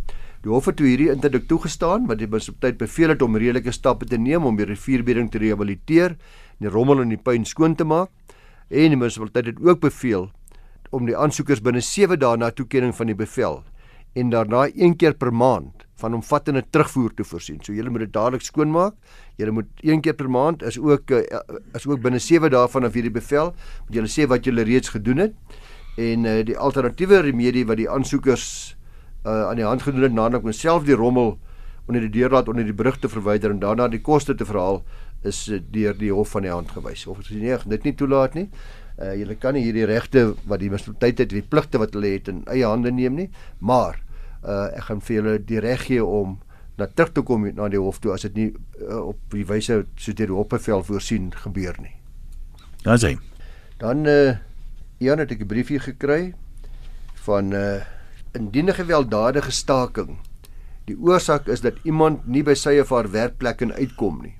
Die 0.43 0.51
hof 0.51 0.65
het 0.65 0.75
toe 0.75 0.87
hierdie 0.87 1.11
interdik 1.11 1.47
toegestaan 1.47 2.07
wat 2.07 2.17
die 2.17 2.27
munisipaliteit 2.27 2.77
beveel 2.77 3.09
het 3.09 3.21
om 3.21 3.37
redelike 3.37 3.71
stappe 3.71 4.05
te 4.05 4.17
neem 4.17 4.45
om 4.45 4.55
die 4.55 4.65
rivierbedding 4.65 5.31
te 5.31 5.37
rehabiliteer, 5.37 6.17
die 6.59 6.69
rommel 6.69 7.01
en 7.01 7.09
die 7.09 7.17
puin 7.17 7.45
skoon 7.45 7.75
te 7.75 7.83
maak. 7.83 8.09
En 8.69 8.89
die 8.89 8.97
munisipaliteit 8.97 9.45
het 9.45 9.61
ook 9.61 9.79
beveel 9.79 10.31
om 10.89 11.05
die 11.05 11.17
aansoekers 11.17 11.61
binne 11.61 11.81
7 11.81 12.19
dae 12.19 12.37
na 12.37 12.49
toekenning 12.51 12.95
van 12.95 13.07
die 13.07 13.15
bevel 13.15 13.63
en 14.13 14.29
daarna 14.29 14.67
een 14.75 14.95
keer 14.95 15.13
per 15.13 15.33
maand 15.33 15.85
van 16.01 16.13
omvattende 16.17 16.63
terugvoer 16.69 17.13
te 17.13 17.23
voorsien. 17.23 17.59
So 17.63 17.73
julle 17.73 17.89
moet 17.89 18.07
dit 18.07 18.13
dadelik 18.13 18.41
skoonmaak. 18.41 18.95
Julle 19.37 19.51
moet 19.51 19.69
een 19.85 20.01
keer 20.01 20.17
per 20.17 20.29
maand 20.29 20.63
is 20.63 20.79
ook 20.79 21.11
eh, 21.11 21.39
is 21.77 21.87
ook 21.87 22.01
binne 22.01 22.19
7 22.19 22.51
dae 22.51 22.67
vanaf 22.69 22.97
hierdie 22.97 23.13
bevel 23.13 23.53
moet 23.85 23.99
julle 23.99 24.11
sê 24.11 24.27
wat 24.29 24.45
julle 24.45 24.65
reeds 24.67 24.93
gedoen 24.93 25.25
het 25.27 25.59
en 26.01 26.25
uh, 26.25 26.37
die 26.47 26.57
alternatiewe 26.57 27.19
remedie 27.25 27.65
wat 27.67 27.79
die 27.81 27.89
aansoekers 27.89 28.45
uh, 29.25 29.49
aan 29.49 29.59
die 29.59 29.65
hand 29.67 29.83
gedoen 29.83 30.05
het 30.07 30.13
nadat 30.15 30.43
om 30.43 30.53
self 30.55 30.85
die 30.87 30.95
rommel 30.95 31.35
onder 31.87 32.05
die 32.05 32.13
deurlaat 32.21 32.47
onder 32.47 32.63
die 32.65 32.75
brug 32.77 32.99
te 32.99 33.09
verwyder 33.09 33.51
en 33.51 33.59
daarna 33.59 33.89
die 33.91 34.01
koste 34.01 34.35
te 34.35 34.47
verhaal 34.47 34.83
is 35.27 35.43
deur 35.73 35.97
die 35.97 36.11
hof 36.13 36.31
van 36.33 36.45
die 36.45 36.51
hand 36.51 36.71
gewys. 36.73 37.05
Of 37.07 37.21
dit 37.27 37.41
nie 37.41 37.57
dit 37.75 37.83
nie 37.83 37.93
toelaat 37.97 38.33
nie. 38.33 38.47
Uh, 39.01 39.15
julle 39.17 39.35
kan 39.41 39.55
nie 39.57 39.63
hierdie 39.65 39.87
regte 39.89 40.35
wat 40.45 40.61
die 40.61 40.69
munisipaliteit 40.69 41.23
het, 41.23 41.31
die 41.33 41.41
pligte 41.41 41.79
wat 41.81 41.95
hulle 41.97 42.11
het 42.13 42.27
in 42.29 42.43
eie 42.51 42.67
hande 42.67 42.91
neem 42.93 43.15
nie, 43.17 43.29
maar 43.57 43.97
uh, 44.45 44.67
ek 44.77 44.83
gaan 44.89 45.01
vir 45.01 45.15
julle 45.15 45.33
die 45.49 45.61
reg 45.63 45.87
gee 45.87 46.03
om 46.05 46.37
na 46.77 46.85
terug 46.85 47.13
te 47.15 47.23
kom 47.25 47.47
na 47.55 47.69
die 47.71 47.81
hof 47.81 47.97
toe 48.01 48.13
as 48.13 48.27
dit 48.27 48.37
nie 48.37 48.49
uh, 48.51 49.01
op 49.13 49.33
die 49.33 49.45
wyse 49.47 49.81
so 49.97 50.13
deur 50.13 50.29
die 50.29 50.37
hofbevel 50.37 50.85
voorsien 50.85 51.31
gebeur 51.43 51.77
nie. 51.81 51.95
Ja, 52.85 52.97
sien. 52.97 53.19
Dan 53.81 54.05
uh, 54.09 54.37
Jan 55.01 55.21
het 55.21 55.31
ek 55.33 55.41
'n 55.41 55.49
briefie 55.49 55.79
gekry 55.81 56.33
van 57.25 57.49
'n 57.49 57.57
uh, 57.57 57.81
indiene 58.37 58.73
gewelddadige 58.73 59.51
staking. 59.51 60.19
Die 60.85 60.97
oorsaak 60.97 61.47
is 61.47 61.61
dat 61.61 61.77
iemand 61.83 62.27
nie 62.27 62.43
by 62.43 62.53
sy 62.53 62.79
of 62.79 62.89
haar 62.89 63.11
werkplek 63.11 63.61
en 63.61 63.73
uitkom 63.73 64.21
nie. 64.21 64.37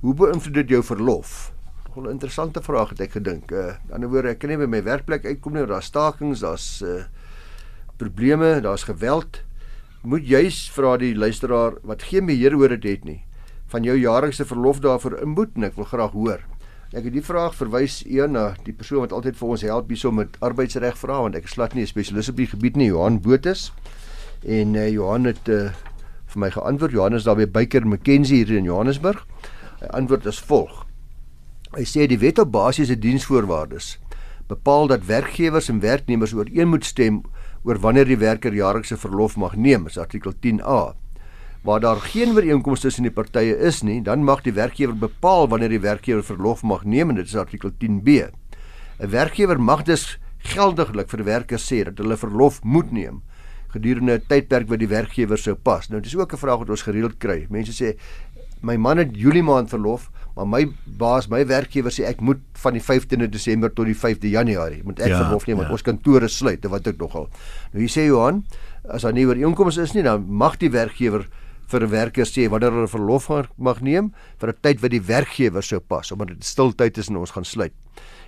Hoe 0.00 0.14
beïnvloed 0.14 0.54
dit 0.54 0.68
jou 0.68 0.82
verlof? 0.82 1.55
'n 2.04 2.10
interessante 2.10 2.62
vraag 2.62 2.88
het 2.88 3.00
ek 3.00 3.10
gedink. 3.10 3.50
Uh, 3.50 3.58
aan 3.58 3.80
die 3.86 3.94
ander 3.94 4.08
woorde, 4.08 4.28
ek 4.28 4.38
kan 4.38 4.50
nie 4.50 4.56
by 4.56 4.66
my 4.66 4.82
werkplek 4.82 5.24
uitkom 5.24 5.52
nie, 5.52 5.66
daar's 5.66 5.86
stakings, 5.86 6.40
daar's 6.40 6.82
uh, 6.82 7.04
probleme, 7.96 8.60
daar's 8.60 8.84
geweld. 8.84 9.40
Moet 10.02 10.26
juis 10.26 10.70
vra 10.70 10.96
die 10.96 11.14
luisteraar 11.16 11.78
wat 11.82 12.02
geen 12.02 12.26
beheer 12.26 12.56
oor 12.56 12.68
dit 12.68 12.84
het 12.84 13.04
nie 13.04 13.22
van 13.66 13.82
jou 13.82 13.96
jaarlikse 13.98 14.44
verlof 14.46 14.78
daarvoor 14.78 15.18
inboet 15.22 15.56
en 15.58 15.66
ek 15.66 15.74
wil 15.74 15.88
graag 15.90 16.12
hoor. 16.14 16.44
Ek 16.94 17.08
het 17.08 17.12
die 17.16 17.24
vraag 17.24 17.56
verwys 17.58 17.98
een 18.06 18.36
na 18.36 18.52
die 18.64 18.74
persoon 18.76 19.02
wat 19.02 19.12
altyd 19.16 19.36
vir 19.36 19.48
ons 19.48 19.64
help 19.66 19.90
hierso 19.90 20.12
met 20.14 20.38
arbeidsreg 20.46 20.94
vra 21.00 21.18
want 21.24 21.34
ek 21.34 21.50
is 21.50 21.56
glad 21.58 21.74
nie 21.74 21.82
'n 21.82 21.90
spesialis 21.90 22.30
op 22.30 22.36
die 22.36 22.46
gebied 22.46 22.76
nie, 22.76 22.92
Johan 22.92 23.20
Botus. 23.20 23.72
En 24.46 24.74
uh, 24.74 24.88
Johan 24.88 25.24
het 25.24 25.48
uh, 25.48 25.74
vir 26.26 26.40
my 26.40 26.50
geantwoord. 26.50 26.92
Johan 26.92 27.14
is 27.14 27.24
daar 27.24 27.36
by 27.36 27.46
Byker 27.46 27.86
McKenzie 27.86 28.44
hier 28.44 28.56
in 28.56 28.64
Johannesburg. 28.64 29.26
Hy 29.80 29.86
antwoord 29.86 30.26
as 30.26 30.38
volg. 30.38 30.85
Hy 31.76 31.84
sê 31.84 32.06
die 32.08 32.16
wet 32.16 32.38
op 32.40 32.54
basiese 32.54 32.94
diensvoorwaardes 32.96 33.98
bepaal 34.48 34.86
dat 34.88 35.02
werkgewers 35.04 35.66
en 35.68 35.82
werknemers 35.82 36.32
ooreen 36.32 36.70
moet 36.72 36.86
stem 36.88 37.18
oor 37.66 37.80
wanneer 37.82 38.06
die 38.08 38.16
werker 38.16 38.54
jaarlikse 38.54 38.96
verlof 38.96 39.34
mag 39.36 39.56
neem, 39.60 39.84
is 39.90 39.98
artikel 39.98 40.32
10A. 40.32 40.94
Waar 41.66 41.82
daar 41.82 42.00
geen 42.00 42.32
ooreenkoms 42.32 42.80
tussen 42.80 43.04
die 43.04 43.12
partye 43.12 43.58
is 43.58 43.82
nie, 43.82 43.98
dan 44.06 44.24
mag 44.24 44.44
die 44.46 44.54
werkgewer 44.56 44.94
bepaal 44.96 45.50
wanneer 45.52 45.74
die 45.74 45.82
werkgewer 45.82 46.24
verlof 46.24 46.62
mag 46.62 46.86
neem 46.86 47.10
en 47.10 47.20
dit 47.20 47.28
is 47.28 47.36
artikel 47.36 47.74
10B. 47.74 48.30
'n 49.02 49.10
Werkgewer 49.12 49.60
mag 49.60 49.82
dus 49.84 50.16
geldiglik 50.38 51.10
vir 51.10 51.24
werkers 51.24 51.66
sê 51.68 51.84
dat 51.84 51.98
hulle 51.98 52.16
verlof 52.16 52.62
moet 52.64 52.92
neem 52.92 53.20
gedurende 53.68 54.12
'n 54.16 54.26
tydperk 54.28 54.68
wat 54.68 54.78
die 54.78 54.88
werkgewer 54.88 55.38
sou 55.38 55.54
pas. 55.54 55.90
Nou 55.90 56.00
dis 56.00 56.16
ook 56.16 56.32
'n 56.32 56.36
vraag 56.38 56.58
wat 56.58 56.70
ons 56.70 56.82
gereeld 56.82 57.18
kry. 57.18 57.46
Mense 57.50 57.72
sê 57.72 57.98
my 58.62 58.76
man 58.76 58.98
het 58.98 59.10
Julie 59.12 59.42
maand 59.42 59.68
verlof, 59.68 60.10
maar 60.36 60.46
my 60.46 60.66
baas, 61.00 61.30
my 61.32 61.40
werkgewer 61.48 61.92
sê 61.94 62.04
ek 62.04 62.20
moet 62.20 62.42
van 62.60 62.76
die 62.76 62.82
15de 62.84 63.28
Desember 63.32 63.72
tot 63.72 63.88
die 63.88 63.96
5de 63.96 64.28
Januarie 64.28 64.82
moet 64.84 65.00
ek 65.00 65.14
ja, 65.14 65.22
verlof 65.24 65.46
neem 65.48 65.62
want 65.62 65.70
ja. 65.70 65.78
ons 65.78 65.86
kantore 65.86 66.28
sluit, 66.28 66.64
wat 66.68 66.86
ek 66.92 67.00
nogal. 67.00 67.30
Nou 67.72 67.80
jy 67.80 67.88
sê 67.88 68.06
Johan, 68.06 68.42
as 68.92 69.06
daar 69.06 69.16
nie 69.16 69.24
ooreenkomste 69.26 69.86
is 69.88 69.96
nie, 69.96 70.04
dan 70.04 70.28
mag 70.28 70.58
die 70.60 70.70
werkgewer 70.74 71.24
vir 71.66 71.82
'n 71.82 71.90
werker 71.90 72.28
sê 72.28 72.48
wanneer 72.48 72.70
hulle 72.70 72.88
verlof 72.88 73.26
mag 73.58 73.80
neem 73.80 74.12
vir 74.38 74.48
'n 74.50 74.60
tyd 74.62 74.82
wat 74.82 74.90
die 74.90 75.00
werkgewer 75.00 75.62
sou 75.62 75.80
pas 75.80 76.12
omdat 76.12 76.28
dit 76.28 76.44
stil 76.44 76.72
tyd 76.72 76.98
is 76.98 77.08
en 77.08 77.16
ons 77.16 77.30
gaan 77.30 77.44
sluit. 77.44 77.72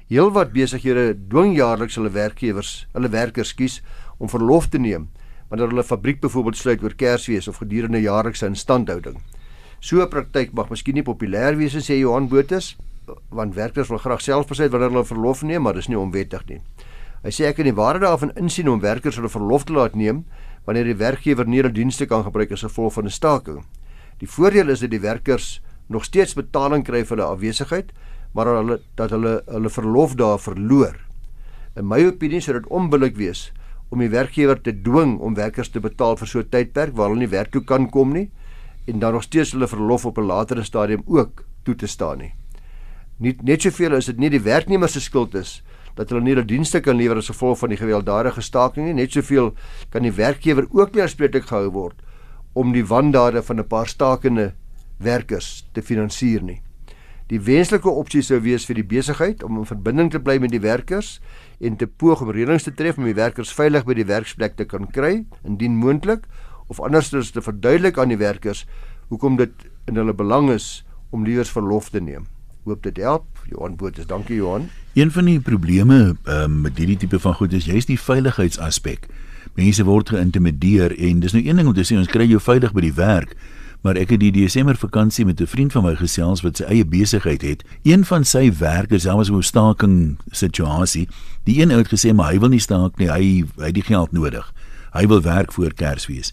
Heelwat 0.08 0.52
besighede 0.52 1.14
dwing 1.28 1.54
jaarliks 1.54 1.96
hulle 1.96 2.10
werkgewers, 2.10 2.86
hulle 2.94 3.08
werkers 3.08 3.52
kies 3.52 3.82
om 4.18 4.28
verlof 4.28 4.70
te 4.70 4.78
neem 4.78 5.08
wanneer 5.50 5.68
hulle 5.68 5.84
fabriek 5.84 6.20
byvoorbeeld 6.20 6.56
sluit 6.56 6.82
oor 6.82 6.94
Kersfees 6.94 7.48
of 7.48 7.58
gedurende 7.58 8.00
jaarlikse 8.00 8.46
instandhouding. 8.46 9.20
So 9.80 10.02
'n 10.02 10.08
praktyk 10.10 10.52
mag 10.52 10.70
miskien 10.70 10.94
nie 10.94 11.06
populêr 11.06 11.56
wees 11.56 11.74
sê 11.74 12.00
Johan 12.00 12.28
Botus, 12.28 12.76
want 13.30 13.54
werkers 13.54 13.88
wil 13.88 13.98
graag 13.98 14.20
self 14.20 14.48
besluit 14.48 14.72
wanneer 14.72 14.90
hulle 14.90 15.04
verlof 15.04 15.42
neem, 15.42 15.62
maar 15.62 15.74
dis 15.74 15.88
nie 15.88 15.98
onwettig 15.98 16.46
nie. 16.48 16.60
Hy 17.22 17.30
sê 17.30 17.46
ek 17.46 17.56
kan 17.56 17.64
die 17.64 17.74
waarde 17.74 18.00
daarvan 18.00 18.32
insien 18.36 18.68
om 18.68 18.80
werkers 18.80 19.16
hulle 19.16 19.28
verlof 19.28 19.64
te 19.64 19.72
laat 19.72 19.94
neem 19.94 20.24
wanneer 20.66 20.84
die 20.84 20.98
werkgewer 20.98 21.46
nie 21.46 21.62
hulle 21.62 21.72
dienste 21.72 22.06
kan 22.06 22.24
gebruik 22.24 22.52
as 22.52 22.62
gevolg 22.66 22.92
van 22.92 23.04
'n 23.04 23.10
staking. 23.10 23.64
Die 24.18 24.26
voordeel 24.26 24.68
is 24.68 24.80
dat 24.80 24.90
die 24.90 25.00
werkers 25.00 25.62
nog 25.88 26.04
steeds 26.04 26.34
betaling 26.34 26.84
kry 26.84 27.04
vir 27.04 27.16
hulle 27.16 27.30
afwesigheid, 27.30 27.92
maar 28.34 28.46
hulle 28.46 28.80
dat 28.96 29.10
hulle 29.10 29.42
hulle 29.46 29.70
verlof 29.70 30.14
daar 30.14 30.38
verloor. 30.38 30.96
In 31.76 31.86
my 31.86 32.04
opinie 32.04 32.40
sou 32.40 32.52
dit 32.52 32.66
onbillik 32.66 33.16
wees 33.16 33.52
om 33.90 33.98
die 33.98 34.10
werkgewer 34.10 34.60
te 34.60 34.72
dwing 34.82 35.18
om 35.18 35.34
werkers 35.34 35.68
te 35.68 35.80
betaal 35.80 36.16
vir 36.16 36.26
so 36.26 36.40
'n 36.40 36.48
tydperk 36.50 36.96
waar 36.96 37.08
hulle 37.08 37.20
nie 37.20 37.30
werk 37.30 37.52
toe 37.52 37.64
kan 37.64 37.90
kom 37.90 38.12
nie 38.12 38.30
en 38.88 38.98
dan 38.98 39.12
nog 39.12 39.22
steeds 39.22 39.53
hulle 39.53 39.68
verlof 39.68 40.07
op 40.07 40.18
'n 40.18 40.27
latere 40.27 40.64
stadium 40.64 41.03
ook 41.07 41.44
toe 41.62 41.74
te 41.74 41.87
staan 41.87 42.18
nie. 42.18 42.35
Net 43.16 43.42
net 43.42 43.62
soveel 43.62 43.92
is 43.92 44.07
dit 44.07 44.18
nie 44.18 44.31
die 44.31 44.40
werknemer 44.40 44.88
se 44.88 45.01
skuld 45.01 45.35
is 45.35 45.62
dat 45.94 46.09
hulle 46.09 46.22
nie 46.22 46.35
hulle 46.35 46.44
dienste 46.44 46.81
kan 46.81 46.96
lewer 46.96 47.16
as 47.16 47.29
gevolg 47.29 47.59
van 47.59 47.68
die 47.68 47.81
gewelddadige 47.81 48.40
staking 48.40 48.87
nie, 48.87 48.94
net 48.94 49.12
soveel 49.12 49.55
kan 49.90 50.03
die 50.03 50.12
werkgewer 50.12 50.66
ook 50.70 50.94
nie 50.94 51.03
aanspreeklik 51.03 51.44
gehou 51.51 51.70
word 51.70 51.94
om 52.53 52.72
die 52.72 52.87
wandade 52.87 53.42
van 53.42 53.59
'n 53.59 53.66
paar 53.66 53.87
stakende 53.87 54.55
werkers 54.98 55.68
te 55.72 55.83
finansier 55.83 56.42
nie. 56.42 56.62
Die 57.29 57.40
wenslike 57.40 57.90
opsie 57.90 58.22
sou 58.22 58.40
wees 58.40 58.64
vir 58.64 58.74
die 58.74 58.87
besigheid 58.88 59.42
om 59.42 59.59
in 59.59 59.66
verbinding 59.68 60.11
te 60.11 60.20
bly 60.20 60.38
met 60.38 60.51
die 60.51 60.62
werkers 60.64 61.20
en 61.61 61.77
te 61.77 61.87
poog 61.87 62.22
om 62.24 62.31
reëlings 62.31 62.64
te 62.64 62.72
tref 62.74 62.96
om 62.96 63.05
die 63.05 63.14
werkers 63.14 63.53
veilig 63.53 63.85
by 63.85 63.94
die 63.94 64.07
werksplek 64.09 64.57
te 64.57 64.64
kan 64.64 64.87
kry 64.87 65.27
indien 65.44 65.77
moontlik 65.77 66.24
of 66.68 66.81
andersins 66.81 67.31
te 67.31 67.42
verduidelik 67.42 67.98
aan 67.98 68.12
die 68.12 68.20
werkers 68.20 68.66
hoekom 69.09 69.37
dit 69.37 69.68
in 69.88 69.96
hulle 69.96 70.14
belang 70.14 70.50
is 70.52 70.85
om 71.11 71.24
liewers 71.24 71.50
verlof 71.50 71.88
te 71.90 72.00
neem. 72.00 72.26
Hoop 72.68 72.83
dit 72.85 72.96
help. 73.00 73.24
Johan 73.48 73.76
Botha, 73.81 74.04
dankie 74.07 74.37
Johan. 74.37 74.68
Een 74.92 75.11
van 75.11 75.24
die 75.24 75.40
probleme 75.40 76.16
um, 76.28 76.61
met 76.61 76.76
hierdie 76.76 76.98
tipe 77.00 77.20
van 77.20 77.35
goed 77.35 77.52
is 77.57 77.64
juist 77.64 77.88
die 77.88 78.00
veiligheidsaspek. 78.00 79.09
Mense 79.57 79.85
word 79.88 80.12
geïntimideer 80.12 80.92
en 80.98 81.22
dis 81.24 81.33
nou 81.33 81.44
een 81.44 81.57
ding 81.57 81.70
om 81.70 81.76
te 81.76 81.87
sê 81.87 81.96
ons 81.96 82.11
kry 82.11 82.28
jou 82.28 82.40
veilig 82.42 82.74
by 82.76 82.85
die 82.85 82.94
werk, 82.94 83.33
maar 83.87 83.96
ek 83.96 84.12
het 84.12 84.20
die 84.20 84.33
Desember 84.35 84.76
vakansie 84.76 85.24
met 85.24 85.40
'n 85.40 85.46
vriend 85.46 85.72
van 85.72 85.85
my 85.85 85.94
gesels 85.96 86.42
wat 86.42 86.57
sy 86.59 86.64
eie 86.64 86.85
besigheid 86.85 87.42
het. 87.42 87.64
Een 87.83 88.04
van 88.04 88.24
sy 88.24 88.52
werkers, 88.52 89.02
daar 89.02 89.16
was 89.16 89.31
'n 89.31 89.42
staking 89.42 90.18
situasie. 90.31 91.09
Die 91.44 91.62
een 91.62 91.70
het 91.70 91.88
gesê 91.88 92.12
maar 92.14 92.33
hy 92.33 92.38
wil 92.38 92.48
nie 92.48 92.61
staak 92.61 92.98
nie, 92.98 93.09
hy 93.09 93.44
hy 93.57 93.66
het 93.66 93.74
die 93.74 93.83
geld 93.83 94.12
nodig. 94.12 94.52
Hy 94.92 95.07
wil 95.07 95.22
werk 95.22 95.52
voor 95.52 95.74
Kersfees. 95.74 96.33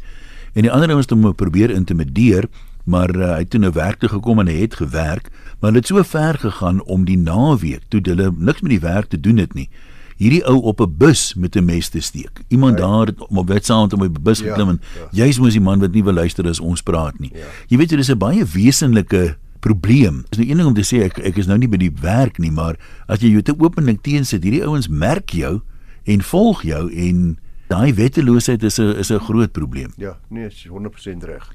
En 0.56 0.64
die 0.64 0.72
ander 0.72 0.94
ouens 0.94 1.10
het 1.10 1.12
hom 1.12 1.36
probeer 1.36 1.74
intimideer, 1.76 2.48
maar 2.88 3.12
uh, 3.16 3.34
hy 3.34 3.42
het 3.44 3.50
toe 3.52 3.60
nou 3.60 3.74
werk 3.76 4.00
toe 4.00 4.10
gekom 4.10 4.40
en 4.40 4.48
hy 4.48 4.62
het 4.62 4.78
gewerk, 4.80 5.28
maar 5.60 5.72
hulle 5.72 5.82
het 5.82 5.90
so 5.90 6.04
ver 6.08 6.40
gegaan 6.40 6.80
om 6.84 7.04
die 7.08 7.18
naweek 7.20 7.84
toe 7.92 8.00
hulle 8.06 8.30
niks 8.38 8.64
met 8.64 8.76
die 8.78 8.84
werk 8.84 9.10
te 9.12 9.20
doen 9.20 9.42
het 9.42 9.56
nie. 9.58 9.68
Hierdie 10.16 10.46
ou 10.48 10.62
op 10.72 10.80
'n 10.80 10.96
bus 10.98 11.34
met 11.36 11.56
'n 11.56 11.66
mes 11.66 11.90
te 11.90 12.00
steek. 12.00 12.44
Iemand 12.48 12.80
ja. 12.80 12.86
daar 12.86 13.08
het 13.08 13.28
om 13.28 13.38
op 13.38 13.48
wetsaand 13.48 13.94
om 13.94 14.02
op 14.02 14.16
die 14.16 14.22
bus 14.22 14.40
ja, 14.40 14.48
geklim 14.48 14.70
en 14.70 14.82
ja. 15.12 15.26
jy's 15.26 15.40
mos 15.40 15.52
die 15.52 15.62
man 15.62 15.80
wat 15.80 15.92
nie 15.92 16.04
wil 16.04 16.14
luister 16.14 16.48
as 16.48 16.60
ons 16.60 16.82
praat 16.82 17.20
nie. 17.20 17.32
Ja. 17.34 17.46
Jy 17.68 17.78
weet 17.78 17.90
dit 17.90 18.00
is 18.00 18.12
'n 18.12 18.18
baie 18.18 18.46
wesenlike 18.46 19.36
probleem. 19.60 20.24
Dis 20.30 20.40
nou 20.40 20.50
een 20.50 20.58
ding 20.58 20.68
om 20.68 20.74
te 20.74 20.96
sê 20.96 21.04
ek 21.04 21.18
ek 21.20 21.38
is 21.38 21.48
nou 21.48 21.58
nie 21.58 21.68
by 21.68 21.78
die 21.78 21.94
werk 22.02 22.38
nie, 22.38 22.52
maar 22.52 22.78
as 23.08 23.20
jy 23.20 23.30
jou 23.30 23.42
te 23.42 23.56
openlik 23.60 24.02
teensit, 24.02 24.44
hierdie 24.44 24.64
ouens 24.64 24.88
merk 24.88 25.30
jou 25.30 25.62
en 26.06 26.22
volg 26.22 26.64
jou 26.64 26.94
en 26.94 27.38
daai 27.68 27.94
wetteloosheid 27.94 28.64
is 28.64 28.80
'n 28.80 28.96
is 29.00 29.12
'n 29.12 29.20
groot 29.20 29.52
probleem. 29.52 29.92
Ja, 29.98 30.18
nee, 30.30 30.46
is 30.46 30.68
100% 30.68 31.24
reg. 31.24 31.54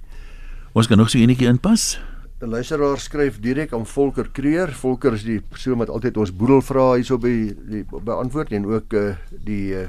Ons 0.73 0.87
kan 0.87 0.99
nog 0.99 1.11
so 1.11 1.19
enetjie 1.19 1.47
inpas. 1.47 2.01
'n 2.41 2.49
Luisteraar 2.49 2.99
skryf 2.99 3.41
direk 3.41 3.73
aan 3.73 3.87
Volker 3.87 4.31
Kreer. 4.33 4.73
Volker 4.73 5.13
is 5.13 5.25
die 5.25 5.41
persoon 5.41 5.79
wat 5.79 5.89
altyd 5.89 6.17
ons 6.17 6.33
boedel 6.33 6.63
vra 6.63 6.95
hierso 6.95 7.19
by 7.19 7.55
die 7.69 7.85
beantwoord 7.85 8.53
en 8.53 8.67
ook 8.67 8.93
uh, 8.93 9.17
die 9.45 9.75
uh, 9.77 9.89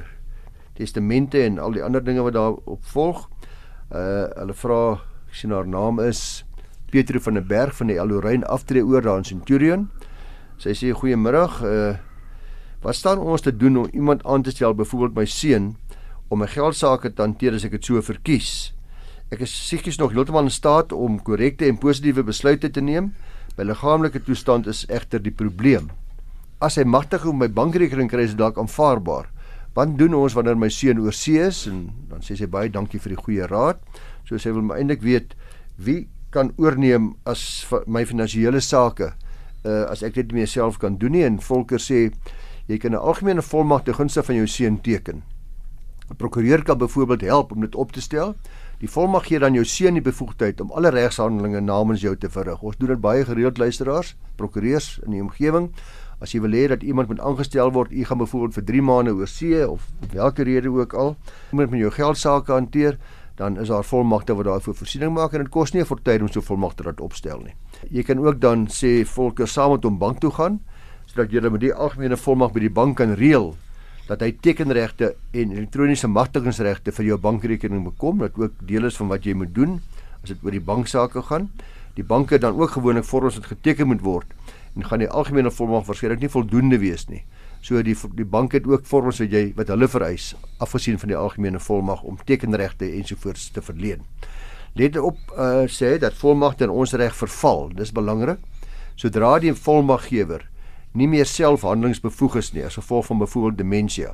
testamente 0.73 1.43
en 1.43 1.59
al 1.59 1.71
die 1.71 1.83
ander 1.83 2.03
dinge 2.03 2.21
wat 2.21 2.33
daarop 2.33 2.83
volg. 2.93 3.29
Uh 3.91 4.27
hulle 4.35 4.53
vra, 4.53 4.99
ek 5.29 5.35
sien 5.35 5.51
haar 5.51 5.67
naam 5.67 5.99
is 5.99 6.43
Petro 6.91 7.19
van 7.19 7.39
der 7.39 7.45
Berg 7.47 7.75
van 7.75 7.87
die 7.87 7.99
Aloryn 8.01 8.43
aftree 8.43 8.83
oor 8.83 9.01
daar 9.01 9.17
in 9.17 9.27
Centurion. 9.27 9.89
Sy 10.57 10.75
sê 10.75 10.91
goeiemiddag. 10.91 11.61
Uh 11.63 11.93
wat 12.81 12.95
staan 12.95 13.19
ons 13.21 13.41
te 13.45 13.53
doen 13.53 13.77
om 13.77 13.89
iemand 13.93 14.23
aan 14.25 14.41
te 14.41 14.49
stel, 14.49 14.73
byvoorbeeld 14.73 15.15
my 15.15 15.25
seun 15.25 15.75
om 16.31 16.39
my 16.39 16.47
geldsaake 16.47 17.11
te 17.11 17.25
hanteer 17.25 17.57
as 17.57 17.65
ek 17.67 17.75
dit 17.75 17.89
so 17.91 18.01
verkies. 18.07 18.71
Ek 19.31 19.43
is 19.43 19.51
psigies 19.51 19.99
nog 19.99 20.13
heeltemal 20.15 20.47
in 20.47 20.53
staat 20.53 20.93
om 20.95 21.19
korrekte 21.27 21.67
en 21.67 21.79
positiewe 21.79 22.23
besluite 22.27 22.71
te 22.71 22.83
neem. 22.83 23.11
My 23.57 23.67
liggaamlike 23.67 24.23
toestand 24.23 24.69
is 24.71 24.85
egter 24.87 25.19
die 25.23 25.35
probleem. 25.35 25.89
As 26.63 26.77
hy 26.79 26.85
magtig 26.87 27.25
om 27.27 27.41
my 27.41 27.49
bankrekening 27.51 28.07
kry 28.11 28.23
is 28.29 28.37
dalk 28.39 28.59
aanvaarbaar. 28.61 29.27
Wat 29.75 29.95
doen 29.99 30.15
ons 30.15 30.35
wanneer 30.35 30.59
my 30.59 30.69
seun 30.71 30.99
oorsee 31.03 31.39
is 31.47 31.65
en 31.67 31.89
dan 32.11 32.23
sê 32.23 32.37
sy 32.39 32.47
baie 32.51 32.71
dankie 32.71 32.99
vir 32.99 33.15
die 33.15 33.21
goeie 33.23 33.47
raad. 33.51 33.79
So 34.27 34.39
sy 34.39 34.51
wil 34.55 34.63
my 34.67 34.79
eintlik 34.79 35.03
weet 35.03 35.35
wie 35.79 36.05
kan 36.31 36.53
oorneem 36.59 37.11
as 37.27 37.43
my 37.91 38.05
finansiële 38.07 38.61
sake 38.63 39.11
uh, 39.11 39.83
as 39.91 40.03
ek 40.03 40.15
dit 40.15 40.31
nie 40.31 40.41
meer 40.41 40.51
self 40.51 40.79
kan 40.79 40.95
doen 40.99 41.15
nie 41.15 41.25
en 41.27 41.41
Volker 41.43 41.79
sê 41.79 42.07
jy 42.67 42.77
kan 42.79 42.95
'n 42.95 43.03
algemene 43.03 43.43
volmag 43.43 43.83
te 43.83 43.93
gunste 43.93 44.23
van 44.23 44.35
jou 44.35 44.47
seun 44.47 44.79
teken. 44.79 45.23
'n 46.11 46.15
Prokureur 46.15 46.63
kan 46.63 46.77
byvoorbeeld 46.77 47.21
help 47.21 47.51
om 47.51 47.61
dit 47.61 47.75
op 47.75 47.91
te 47.91 48.01
stel. 48.01 48.35
Die 48.79 48.89
volmag 48.89 49.27
gee 49.27 49.39
dan 49.39 49.53
jou 49.53 49.65
seun 49.65 49.93
die 49.93 50.01
bevoegdheid 50.01 50.61
om 50.61 50.71
alle 50.71 50.89
regshandelinge 50.89 51.61
namens 51.61 52.01
jou 52.01 52.17
te 52.17 52.29
verrig. 52.29 52.61
Ons 52.61 52.77
doen 52.77 52.87
dit 52.87 53.01
baie 53.01 53.25
gereeld 53.25 53.57
luisteraars, 53.57 54.15
prokureurs 54.35 54.99
in 55.05 55.11
die 55.11 55.21
omgewing. 55.21 55.71
As 56.19 56.33
jy 56.33 56.41
wil 56.41 56.51
hê 56.51 56.67
dat 56.67 56.83
iemand 56.83 57.07
moet 57.07 57.19
aangestel 57.19 57.71
word, 57.71 57.91
u 57.91 58.03
gaan 58.05 58.17
byvoorbeeld 58.17 58.53
vir 58.53 58.63
3 58.63 58.81
maande 58.81 59.13
oor 59.13 59.27
see 59.27 59.69
of 59.69 59.87
watter 60.13 60.45
rede 60.45 60.69
ook 60.69 60.93
al, 60.93 61.15
iemand 61.51 61.69
met 61.69 61.79
jou 61.79 61.91
geld 61.91 62.17
sake 62.17 62.51
hanteer, 62.51 62.99
dan 63.35 63.57
is 63.57 63.67
daar 63.67 63.83
volmagte 63.83 64.35
wat 64.35 64.45
daarvoor 64.45 64.75
voorsiening 64.75 65.13
maak 65.13 65.33
en 65.33 65.45
dit 65.45 65.49
kos 65.49 65.73
nie 65.73 65.81
'n 65.81 65.85
fortuin 65.85 66.21
om 66.21 66.27
so 66.27 66.41
volmagte 66.41 66.83
te 66.83 67.03
opstel 67.03 67.39
nie. 67.39 67.55
Jy 67.89 68.03
kan 68.03 68.19
ook 68.19 68.39
dan 68.39 68.67
sê 68.67 69.05
volke 69.05 69.45
saam 69.45 69.71
met 69.71 69.83
hom 69.83 69.97
bank 69.97 70.19
toe 70.19 70.31
gaan 70.31 70.59
sodat 71.05 71.31
jy 71.31 71.49
met 71.49 71.61
die 71.61 71.73
algemene 71.73 72.17
volmag 72.17 72.51
by 72.53 72.59
die 72.59 72.69
bank 72.69 72.97
kan 72.97 73.13
reël 73.13 73.55
dat 74.11 74.25
hy 74.25 74.33
tekenregte 74.43 75.13
en 75.31 75.53
elektroniese 75.55 76.09
magtigingsregte 76.11 76.91
vir 76.97 77.13
jou 77.13 77.17
bankrekening 77.21 77.85
bekom 77.85 78.19
wat 78.19 78.35
ook 78.39 78.57
deel 78.67 78.89
is 78.89 78.97
van 78.99 79.07
wat 79.11 79.23
jy 79.27 79.37
moet 79.39 79.53
doen 79.55 79.77
as 80.19 80.33
dit 80.33 80.41
oor 80.43 80.51
die 80.51 80.63
banksaake 80.63 81.23
gaan. 81.29 81.47
Die 81.95 82.03
banke 82.07 82.39
dan 82.39 82.59
ook 82.59 82.75
gewoonlik 82.75 83.07
vorms 83.07 83.39
wat 83.39 83.47
geteken 83.53 83.87
moet 83.87 84.03
word 84.03 84.35
en 84.75 84.83
gaan 84.87 85.03
die 85.03 85.09
algemene 85.09 85.51
volmag 85.51 85.87
waarskynlik 85.87 86.23
nie 86.23 86.31
voldoende 86.31 86.79
wees 86.83 87.07
nie. 87.07 87.23
So 87.63 87.79
die 87.85 87.95
die 88.17 88.27
bank 88.27 88.55
het 88.57 88.67
ook 88.67 88.83
vorms 88.89 89.23
wat 89.23 89.31
jy 89.31 89.45
wat 89.55 89.71
hulle 89.71 89.87
vereis 89.87 90.33
afgesien 90.59 90.99
van 90.99 91.11
die 91.13 91.19
algemene 91.19 91.59
volmag 91.59 92.03
om 92.03 92.19
tekenregte 92.25 92.91
ensovoorts 92.91 93.49
te 93.55 93.63
verleen. 93.63 94.03
Let 94.75 94.99
op 94.99 95.19
uh, 95.35 95.67
sê 95.71 95.97
dat 95.99 96.15
volmagte 96.19 96.67
in 96.67 96.71
ons 96.71 96.95
reg 96.99 97.15
verval. 97.15 97.69
Dis 97.75 97.91
belangrik. 97.95 98.39
Sodra 98.95 99.37
die 99.39 99.53
volmaggewer 99.55 100.47
nie 100.93 101.07
meer 101.07 101.25
self 101.25 101.61
handelingsbevoeg 101.61 102.35
is 102.35 102.51
nie 102.53 102.65
as 102.65 102.75
gevolg 102.79 103.05
van 103.05 103.17
byvoorbeeld 103.17 103.57
demensie. 103.57 104.07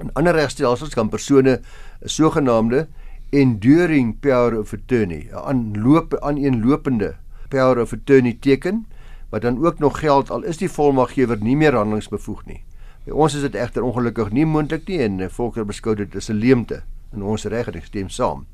In 0.00 0.12
ander 0.16 0.34
regstelsels 0.34 0.94
kan 0.94 1.08
persone 1.08 1.60
'n 2.02 2.08
sogenaamde 2.08 2.88
enduring 3.30 4.20
power 4.20 4.58
of 4.58 4.72
attorney, 4.72 5.28
'n 5.30 5.36
aanloop 5.36 6.16
aan 6.20 6.36
eenlopende 6.36 7.14
power 7.48 7.80
of 7.80 7.92
attorney 7.92 8.36
teken 8.40 8.86
wat 9.30 9.42
dan 9.42 9.64
ook 9.64 9.78
nog 9.78 9.98
geld 9.98 10.30
al 10.30 10.42
is 10.42 10.56
die 10.56 10.70
volmaggewer 10.70 11.38
nie 11.40 11.56
meer 11.56 11.74
handelingsbevoeg 11.74 12.44
nie. 12.46 12.62
By 13.04 13.10
ons 13.10 13.34
is 13.34 13.40
dit 13.40 13.54
egter 13.54 13.82
ongelukkig 13.82 14.30
nie 14.30 14.46
moontlik 14.46 14.84
nie 14.88 15.00
en 15.02 15.30
volker 15.30 15.64
beskou 15.64 15.94
dit 15.94 16.16
as 16.16 16.28
'n 16.30 16.38
leemte 16.38 16.82
in 17.12 17.22
ons 17.22 17.44
reg 17.44 17.68
en 17.68 17.74
ek 17.74 17.84
stem 17.84 18.08
saam. 18.08 18.46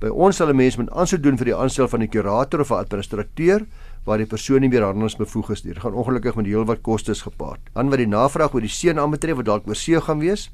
By 0.00 0.08
ons 0.08 0.36
sal 0.36 0.48
'n 0.48 0.56
mens 0.56 0.76
met 0.76 0.90
aansoek 0.90 1.22
doen 1.22 1.36
vir 1.36 1.44
die 1.44 1.56
aanstel 1.56 1.88
van 1.88 2.02
'n 2.02 2.08
kurator 2.08 2.60
of 2.60 2.70
'n 2.70 2.84
administrateur 2.84 3.66
waar 4.04 4.18
die 4.18 4.26
persoon 4.26 4.64
nie 4.64 4.70
meer 4.70 4.82
handelingsbevoeg 4.82 5.52
is 5.54 5.62
nie. 5.64 5.74
Dit 5.74 5.82
gaan 5.84 5.94
ongelukkig 5.94 6.34
met 6.38 6.48
heelwat 6.50 6.82
kostes 6.82 7.22
gepaard. 7.22 7.60
Dan 7.74 7.90
wat 7.92 8.02
die 8.02 8.08
navraag 8.10 8.54
oor 8.54 8.64
die 8.64 8.72
seun 8.72 8.98
aanbetref 8.98 9.38
wat 9.38 9.46
dalk 9.46 9.68
oor 9.70 9.78
see 9.78 10.00
gaan 10.00 10.22
wees, 10.22 10.48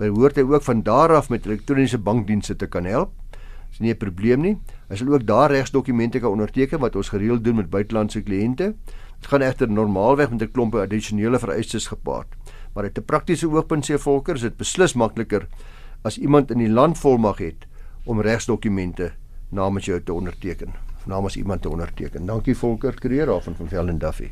behoort 0.00 0.40
hy 0.40 0.44
ook 0.48 0.64
van 0.64 0.82
daar 0.82 1.12
af 1.18 1.28
met 1.30 1.46
elektroniese 1.46 1.98
bankdienste 1.98 2.56
te 2.56 2.66
kan 2.66 2.88
help. 2.88 3.12
Dis 3.70 3.80
nie 3.80 3.92
'n 3.92 3.98
probleem 3.98 4.40
nie. 4.40 4.56
Hy 4.88 4.96
sal 4.96 5.08
ook 5.08 5.26
daar 5.26 5.50
regsdokumente 5.50 6.20
kan 6.20 6.30
onderteken 6.30 6.80
wat 6.80 6.96
ons 6.96 7.08
gereeld 7.08 7.44
doen 7.44 7.56
met 7.56 7.70
buitelandse 7.70 8.22
kliënte. 8.22 8.74
Dit 9.20 9.26
gaan 9.26 9.42
egter 9.42 9.68
normaalweg 9.68 10.30
met 10.30 10.42
'n 10.42 10.52
klomp 10.52 10.74
addisionele 10.74 11.38
vereistes 11.38 11.86
gepaard. 11.86 12.28
Maar 12.74 12.84
uit 12.84 12.98
'n 12.98 13.04
praktiese 13.04 13.50
oogpunt 13.50 13.90
sê 13.90 13.98
Volker, 13.98 14.34
is 14.34 14.40
dit 14.40 14.56
beslis 14.56 14.94
makliker 14.94 15.46
as 16.02 16.18
iemand 16.18 16.50
in 16.50 16.58
die 16.58 16.70
land 16.70 16.98
volmag 16.98 17.38
het 17.38 17.66
om 18.04 18.20
regsdokumente 18.20 19.12
namens 19.50 19.84
jou 19.84 20.02
te 20.02 20.12
onderteken 20.12 20.83
namens 21.06 21.36
iemand 21.36 21.62
te 21.62 21.68
onderteken. 21.68 22.26
Dankie 22.26 22.56
Volker 22.56 22.94
Kreer 22.94 23.26
van 23.40 23.54
van 23.56 23.68
Velden 23.68 23.98
Duffy. 23.98 24.30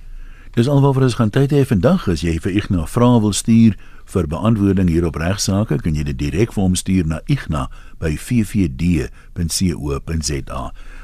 Dis 0.53 0.69
alwaar 0.69 1.03
ons 1.03 1.15
gaan 1.15 1.31
tyd 1.31 1.51
hê 1.51 1.65
vandag 1.65 2.09
as 2.09 2.21
jy 2.21 2.37
vir 2.41 2.53
Ignas 2.53 2.91
vrae 2.93 3.21
wil 3.21 3.33
stuur 3.33 3.77
vir 4.05 4.27
beantwoording 4.29 4.89
hier 4.91 5.07
op 5.07 5.17
regsaake, 5.21 5.79
kan 5.83 5.95
jy 5.97 6.05
dit 6.11 6.19
direk 6.19 6.53
vir 6.53 6.63
hom 6.63 6.75
stuur 6.77 7.07
na 7.09 7.21
igna 7.33 7.69
by 8.03 8.13
ffd.co.za. 8.19 9.13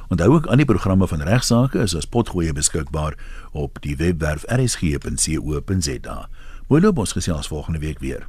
Onthou 0.08 0.30
ook 0.34 0.48
aan 0.48 0.60
die 0.62 0.68
programme 0.68 1.06
van 1.08 1.22
regsaake 1.24 1.78
is 1.84 1.96
as 1.96 2.08
potgoeie 2.08 2.52
beskikbaar 2.52 3.16
op 3.52 3.78
die 3.84 3.96
webwerf 3.96 4.44
rsg.co.za. 4.52 6.18
Mooi 6.68 6.82
loop 6.82 6.98
ons 6.98 7.16
gesels 7.16 7.48
volgende 7.48 7.80
week 7.84 7.98
weer. 8.04 8.28